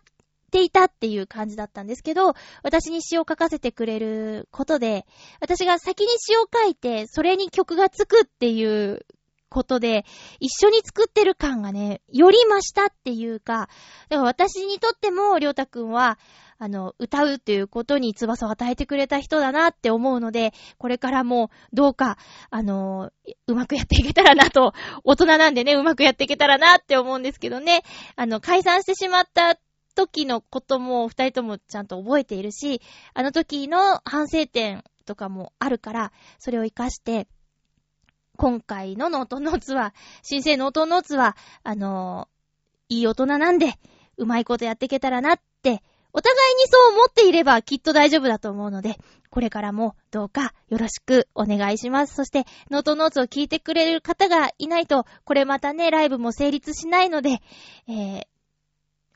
[0.50, 2.34] ていたっていう感じだったんですけど、
[2.64, 5.06] 私に詩を書かせてくれることで、
[5.42, 9.06] 私が先に詩を書いて、それに曲がつくっていう
[9.50, 10.06] ことで、
[10.40, 13.70] 一緒に作ってる感がね、より増したっていうか、
[14.10, 16.18] だから私にとっても、りょうたくんは、
[16.62, 22.18] あの、歌うっていうことに翼を与えてくれた人だなって思うので、これからもどうか、
[22.50, 23.12] あの、
[23.48, 24.74] うまくやっていけたらなと、
[25.04, 27.84] 大人なんでね、うまくやっていけたらなって思うんですけどね、
[28.18, 29.58] あの、解散してしまった
[29.96, 32.82] 時のことも二人ともちゃんと覚えているし、
[33.14, 37.28] あの時の反省点とかもあるから、それを活かして、
[38.40, 43.74] 今回のノートノーツは、新生ノートノーツは、あのー、いい大人なんで、
[44.16, 45.84] うまいことやっていけたらなって、
[46.14, 48.96] お互いにそう思っていればきっと大丈夫だと思うので、
[49.30, 52.16] これからもどうかよろしくお願いします。
[52.16, 57.42] そして、ノートノーツを聞いてくれる方がいないと、これまたね、ライブも成立しないので、
[57.90, 58.24] えー、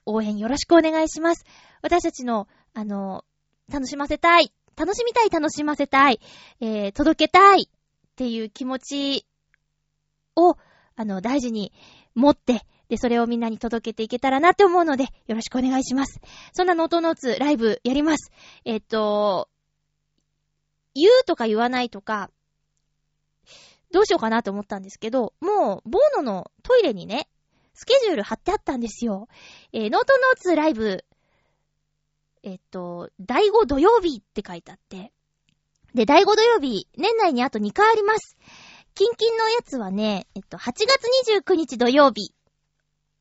[0.05, 1.45] 応援よろしくお願いします。
[1.81, 6.19] 私たちの、あのー、楽しませたい、楽しみたい、楽しませたい、
[6.59, 7.69] えー、届けたい、
[8.13, 9.25] っていう気持ち
[10.35, 10.55] を、
[10.95, 11.73] あの、大事に
[12.13, 16.21] 持って、で、それをみんなに届けていけたらなって思うので、よろしくお願いします。
[16.53, 18.31] そんなノートノーツライブやります。
[18.65, 19.49] えっと、
[20.93, 22.29] 言うとか言わないとか、
[23.91, 27.27] どうしようかなと思ったんですけど、もう、ボーノのトイレにね、
[27.73, 29.27] スケジュール貼ってあったんですよ。
[29.71, 31.03] えー、ノートノーツライブ、
[32.43, 35.11] えっと、第5土曜日って書いてあって、
[35.93, 38.35] で、第5土曜日、年内にあと2回あります。
[38.95, 41.07] キンキンのやつはね、えっと、8月
[41.45, 42.33] 29日土曜日。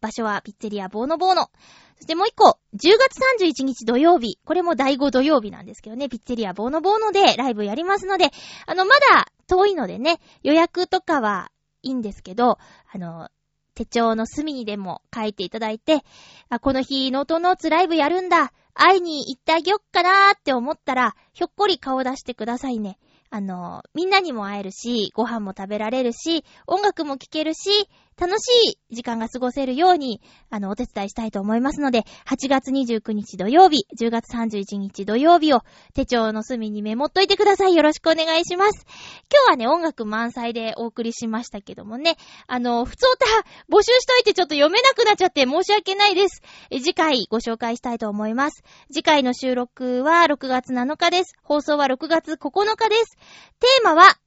[0.00, 1.50] 場所はピッツェリアボーノボーノ。
[1.96, 4.38] そしてもう一個、10月31日土曜日。
[4.44, 8.30] これも第5土曜日なんですけどね、ピッツェリアボーノボーノでライブやりますので、
[8.66, 11.50] あの、まだ遠いのでね、予約とかは
[11.82, 12.58] いいんですけど、
[12.92, 13.28] あの、
[13.74, 16.04] 手帳の隅にでも書いていただいて、
[16.48, 18.52] あ、この日、ノートノーツライブやるんだ。
[18.74, 22.98] 会いに行ってあげよっかなーって思ったら、ひょっこり顔出してくださいね。
[23.30, 35.60] あの、みんなにも会えるし、ご飯も食べられるし、音楽も聴けるし、楽しい時間が過ごせるように、あの、お手伝いしたいと思いますので、8月29日土曜日、10月31日土曜日を
[35.94, 37.74] 手帳の隅にメモっといてください。
[37.74, 38.86] よろしくお願いします。
[39.30, 46.42] 今日はね、音楽満載でお送りしましたけどもね、あの、普通歌募集しといてちょっと読めなくなっちゃって申し訳ないです。
[46.70, 48.62] 次回ご紹介したいと思います。
[48.92, 51.34] 次回の収録は6月7日です。
[51.42, 53.16] 放送は6月9日です。
[53.58, 54.18] テーマは、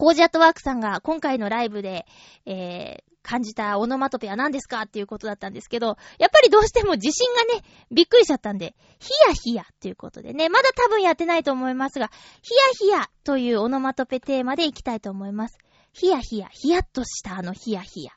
[0.00, 2.06] コージアットワークさんが今回のライブで、
[2.46, 12.54] えー、感じたオノマトペは何ですかっていうことだったんですけど、やっぱりどうしても自信がね、びっくりしちゃったんで、ヒヤヒヤっていうことでね、まだ多分やってないと思いますが、ヒ
[12.88, 15.58] ヤヒヤというオノマトペテーマでいきたいと思います。
[15.92, 18.12] ヒヤヒヤ、ヒヤっとしたあのヒヤヒヤ。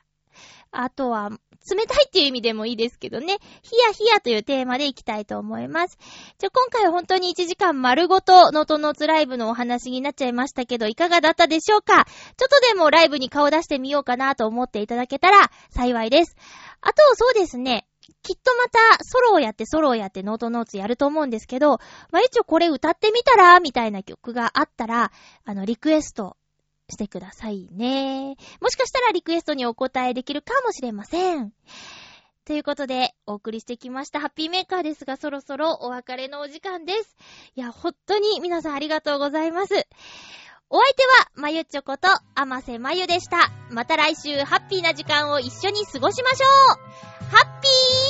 [0.70, 1.32] あとは、
[1.70, 5.98] 冷たいっていう意味でもいいですけどね、ヒヤヒヤというテーマでいきたいと思います。
[6.38, 12.04] じゃ、今回は本当に1時間丸ごとノートノーツライブのお話になっちゃいましたけど、いかがだったでしょうか？
[12.04, 16.36] ちょっとでもライブに顔出してみようかなと思っていただけたら幸いです。
[16.80, 17.86] あと、そうですね。
[18.22, 21.78] きっとまたソロをやってソロをやってノートノーツやると思うんですけど、
[22.10, 25.10] まあ、一応これ歌ってみたらみたいな曲があったら、
[25.44, 26.36] あの、リクエスト
[26.90, 28.36] してくださいね。
[28.60, 31.52] もしかしたらリクエストにお答えできるかもしれません。
[32.44, 37.16] ということで、お送りしてきましたハッピーメーカーですが、そろそろお別れのお時間です。
[37.56, 39.74] いや、本当に皆さんありがとうございます。
[40.68, 43.50] お相手は、まゆちょこと、あませまゆでした。
[43.70, 48.03] また来週、ハッピーな時間を一緒に過ごしましょうハッピー